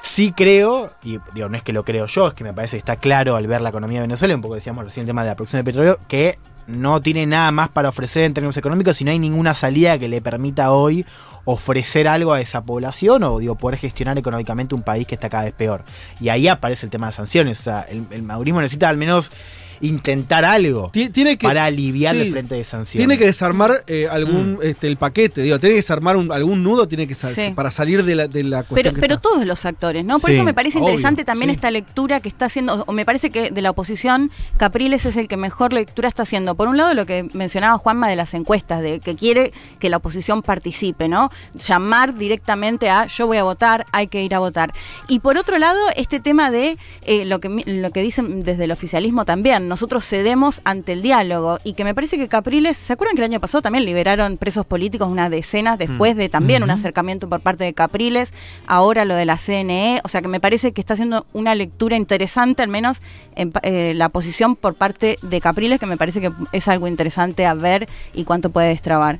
Sí. 0.01 0.31
creo, 0.31 0.93
y 1.03 1.19
digo, 1.33 1.49
no 1.49 1.57
es 1.57 1.63
que 1.63 1.73
lo 1.73 1.83
creo 1.83 2.05
yo, 2.05 2.29
es 2.29 2.33
que 2.33 2.43
me 2.43 2.53
parece 2.53 2.77
que 2.77 2.79
está 2.79 2.95
claro 2.95 3.35
al 3.35 3.47
ver 3.47 3.61
la 3.61 3.69
economía 3.69 3.99
de 3.99 4.07
Venezuela, 4.07 4.33
un 4.33 4.41
poco 4.41 4.55
decíamos 4.55 4.85
recién 4.85 5.03
el 5.03 5.07
tema 5.07 5.23
de 5.23 5.29
la 5.29 5.35
producción 5.35 5.59
de 5.59 5.63
petróleo, 5.65 5.99
que 6.07 6.39
no 6.69 7.01
tiene 7.01 7.25
nada 7.25 7.51
más 7.51 7.69
para 7.69 7.89
ofrecer 7.89 8.23
en 8.23 8.33
términos 8.33 8.57
económicos 8.57 9.01
y 9.01 9.03
no 9.03 9.11
hay 9.11 9.19
ninguna 9.19 9.55
salida 9.55 9.97
que 9.97 10.07
le 10.07 10.21
permita 10.21 10.71
hoy 10.71 11.05
ofrecer 11.45 12.07
algo 12.07 12.33
a 12.33 12.41
esa 12.41 12.61
población 12.61 13.23
o 13.23 13.39
digo, 13.39 13.55
poder 13.55 13.79
gestionar 13.79 14.17
económicamente 14.17 14.75
un 14.75 14.83
país 14.83 15.07
que 15.07 15.15
está 15.15 15.29
cada 15.29 15.45
vez 15.45 15.53
peor. 15.53 15.83
Y 16.19 16.29
ahí 16.29 16.47
aparece 16.47 16.85
el 16.85 16.91
tema 16.91 17.07
de 17.07 17.13
sanciones. 17.13 17.59
O 17.59 17.63
sea, 17.63 17.81
el, 17.81 18.05
el 18.11 18.23
maurismo 18.23 18.61
necesita 18.61 18.87
al 18.89 18.97
menos 18.97 19.31
intentar 19.81 20.45
algo 20.45 20.91
tiene 20.91 21.37
que, 21.37 21.47
para 21.47 21.65
aliviar 21.65 22.15
el 22.15 22.31
frente 22.31 22.55
de 22.55 22.63
sanciones. 22.63 23.05
Tiene 23.05 23.17
que 23.17 23.25
desarmar 23.25 23.83
eh, 23.87 24.07
algún 24.09 24.53
mm. 24.53 24.59
este, 24.63 24.87
el 24.87 24.97
paquete, 24.97 25.41
digo, 25.41 25.59
tiene 25.59 25.73
que 25.73 25.81
desarmar 25.81 26.15
algún 26.31 26.63
nudo, 26.63 26.87
tiene 26.87 27.07
que 27.07 27.15
para 27.55 27.71
salir 27.71 28.03
de 28.03 28.15
la, 28.15 28.27
de 28.27 28.43
la 28.43 28.63
cuestión. 28.63 28.93
Pero, 28.93 29.01
pero 29.01 29.19
todos 29.19 29.45
los 29.45 29.65
actores, 29.65 30.05
¿no? 30.05 30.19
Por 30.19 30.31
eso 30.31 30.43
me 30.43 30.53
parece 30.53 30.79
interesante 30.79 31.25
también 31.25 31.49
esta 31.49 31.71
lectura 31.71 32.19
que 32.19 32.29
está 32.29 32.45
haciendo, 32.45 32.83
o 32.87 32.93
me 32.93 33.05
parece 33.05 33.29
que 33.29 33.51
de 33.51 33.61
la 33.61 33.71
oposición, 33.71 34.31
Capriles 34.57 35.05
es 35.05 35.15
el 35.17 35.27
que 35.27 35.37
mejor 35.37 35.73
lectura 35.73 36.07
está 36.07 36.23
haciendo. 36.23 36.55
Por 36.55 36.67
un 36.67 36.77
lado, 36.77 36.93
lo 36.93 37.05
que 37.05 37.27
mencionaba 37.33 37.77
Juanma 37.77 38.07
de 38.07 38.15
las 38.15 38.33
encuestas, 38.33 38.81
de 38.81 38.99
que 38.99 39.15
quiere 39.15 39.53
que 39.79 39.89
la 39.89 39.97
oposición 39.97 40.41
participe, 40.41 41.07
¿no? 41.07 41.29
Llamar 41.67 42.15
directamente 42.15 42.89
a 42.89 43.05
yo 43.07 43.27
voy 43.27 43.37
a 43.37 43.43
votar, 43.43 43.85
hay 43.91 44.07
que 44.07 44.23
ir 44.23 44.35
a 44.35 44.39
votar. 44.39 44.73
Y 45.07 45.19
por 45.19 45.37
otro 45.37 45.57
lado, 45.57 45.79
este 45.95 46.19
tema 46.19 46.51
de 46.51 46.77
eh, 47.05 47.25
lo, 47.25 47.39
que, 47.39 47.49
lo 47.65 47.91
que 47.91 48.01
dicen 48.01 48.43
desde 48.43 48.65
el 48.65 48.71
oficialismo 48.71 49.25
también, 49.25 49.67
nosotros 49.69 50.05
cedemos 50.05 50.61
ante 50.65 50.93
el 50.93 51.01
diálogo. 51.01 51.59
Y 51.63 51.73
que 51.73 51.83
me 51.83 51.95
parece 51.95 52.17
que 52.17 52.27
Capriles, 52.27 52.77
¿se 52.77 52.93
acuerdan 52.93 53.15
que 53.15 53.21
el 53.21 53.31
año 53.31 53.39
pasado 53.39 53.61
también 53.61 53.85
liberaron 53.85 54.37
presos 54.37 54.65
políticos 54.65 55.07
unas 55.07 55.31
decenas 55.31 55.77
después 55.77 56.17
de 56.17 56.27
también 56.29 56.63
un 56.63 56.71
acercamiento 56.71 57.29
por 57.29 57.39
parte 57.39 57.63
de 57.63 57.73
Capriles, 57.73 58.33
ahora 58.67 59.05
lo 59.05 59.15
de 59.15 59.25
la 59.25 59.37
CNE, 59.37 60.01
o 60.03 60.09
sea 60.09 60.21
que 60.21 60.27
me 60.27 60.39
parece 60.39 60.73
que 60.73 60.81
está 60.81 60.95
haciendo 60.95 61.25
una 61.33 61.55
lectura 61.55 61.95
interesante, 61.95 62.63
al 62.63 62.69
menos 62.69 63.01
en 63.35 63.53
eh, 63.63 63.93
la 63.95 64.09
posición 64.09 64.55
por 64.55 64.75
parte 64.75 65.17
de 65.21 65.41
Capriles, 65.41 65.79
que 65.79 65.85
me 65.85 65.97
parece 65.97 66.19
que 66.19 66.31
es 66.51 66.67
algo 66.67 66.87
interesante 66.87 67.45
a 67.45 67.53
ver 67.53 67.87
y 68.13 68.23
cuánto 68.23 68.49
puede 68.49 68.69
destrabar. 68.69 69.19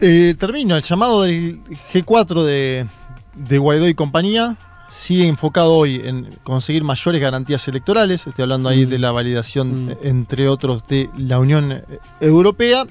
Eh, 0.00 0.34
termino. 0.38 0.76
El 0.76 0.82
llamado 0.82 1.22
del 1.22 1.60
G4 1.92 2.42
de, 2.42 2.86
de 3.34 3.58
Guaidó 3.58 3.88
y 3.88 3.94
compañía 3.94 4.56
sigue 4.94 5.26
enfocado 5.26 5.72
hoy 5.72 6.00
en 6.04 6.28
conseguir 6.44 6.84
mayores 6.84 7.20
garantías 7.20 7.66
electorales. 7.66 8.26
Estoy 8.26 8.44
hablando 8.44 8.68
ahí 8.68 8.84
de 8.84 8.98
la 8.98 9.10
mm. 9.10 9.14
validación, 9.14 9.86
mm. 9.86 9.96
entre 10.02 10.48
otros, 10.48 10.86
de 10.86 11.10
la 11.18 11.38
Unión 11.38 11.82
Europea. 12.20 12.86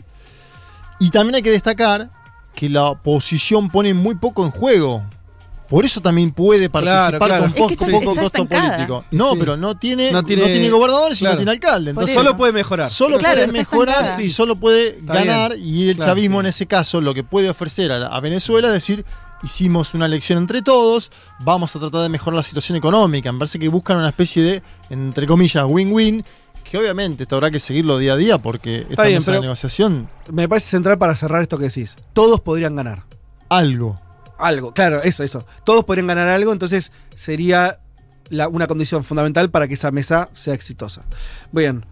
Y 1.00 1.10
también 1.12 1.36
hay 1.36 1.42
que 1.42 1.52
destacar 1.52 2.10
que 2.54 2.70
la 2.70 2.86
oposición 2.86 3.70
pone 3.70 3.94
muy 3.94 4.16
poco 4.16 4.44
en 4.44 4.52
juego. 4.52 5.04
Por 5.70 5.86
eso 5.86 6.02
también 6.02 6.32
puede 6.32 6.70
participar 6.70 7.40
con 7.40 7.54
poco, 7.54 8.16
costo 8.16 8.46
político. 8.46 9.06
No, 9.10 9.36
pero 9.40 9.56
no 9.56 9.76
tiene, 9.76 10.12
no 10.12 10.24
tiene, 10.24 10.70
gobernadores 10.70 11.20
y 11.22 11.24
no 11.24 11.36
tiene 11.36 11.52
alcalde. 11.52 11.92
Entonces, 11.92 12.14
solo 12.14 12.36
puede 12.38 12.52
mejorar. 12.52 12.90
Solo 12.90 13.18
puede 13.18 13.48
mejorar, 13.48 14.16
sí, 14.18 14.30
solo 14.30 14.58
puede 14.58 15.00
ganar. 15.02 15.58
y 15.58 15.90
el 15.90 15.98
chavismo 15.98 16.42
en 16.42 16.48
ese 16.48 16.68
caso 16.68 17.00
lo 17.00 17.14
que 17.14 17.24
puede 17.24 17.50
ofrecer 17.50 17.92
a, 17.92 18.08
a 18.08 18.20
Venezuela 18.20 18.68
es 18.68 18.74
decir, 18.74 19.06
hicimos 19.44 19.94
una 19.94 20.06
elección 20.06 20.40
entre 20.40 20.62
todos, 20.62 21.12
vamos 21.40 21.76
a 21.76 21.80
tratar 21.80 22.02
de 22.02 22.10
mejorar 22.10 22.38
la 22.38 22.44
situación 22.44 22.78
económica. 22.78 23.32
Me 23.32 23.40
parece 23.40 23.60
que 23.60 23.68
buscan 23.68 23.98
una 23.98 24.10
especie 24.10 24.42
de, 24.42 24.64
entre 24.90 25.28
comillas, 25.28 25.66
win-win, 25.68 26.24
que 26.64 26.78
obviamente 26.78 27.24
esto 27.24 27.36
habrá 27.36 27.52
que 27.52 27.60
seguirlo 27.60 27.98
día 27.98 28.14
a 28.14 28.18
día 28.18 28.38
porque 28.38 28.88
esta 28.90 29.04
bien, 29.04 29.22
negociación. 29.26 30.10
Me 30.32 30.48
parece 30.50 30.70
central 30.70 30.98
para 30.98 31.16
cerrar 31.16 31.42
esto 31.42 31.58
que 31.58 31.66
decís. 31.66 31.96
Todos 32.14 32.40
podrían 32.42 32.76
ganar. 32.76 33.04
Algo. 33.50 34.00
Algo, 34.40 34.74
claro, 34.74 35.02
eso, 35.04 35.24
eso. 35.24 35.46
Todos 35.64 35.84
podrían 35.84 36.08
ganar 36.08 36.30
algo, 36.30 36.52
entonces 36.52 36.92
sería 37.16 37.80
una 38.32 38.68
condición 38.68 39.04
fundamental 39.04 39.52
para 39.52 39.68
que 39.68 39.76
esa 39.76 39.92
mesa 39.92 40.30
sea 40.34 40.54
exitosa. 40.54 41.04
Bien. 41.52 41.86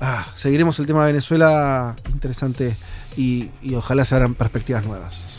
Ah, 0.00 0.26
seguiremos 0.34 0.78
el 0.78 0.86
tema 0.86 1.06
de 1.06 1.12
Venezuela 1.12 1.96
interesante 2.12 2.76
y, 3.16 3.50
y 3.62 3.74
ojalá 3.74 4.04
se 4.04 4.14
abran 4.14 4.34
perspectivas 4.34 4.84
nuevas. 4.86 5.35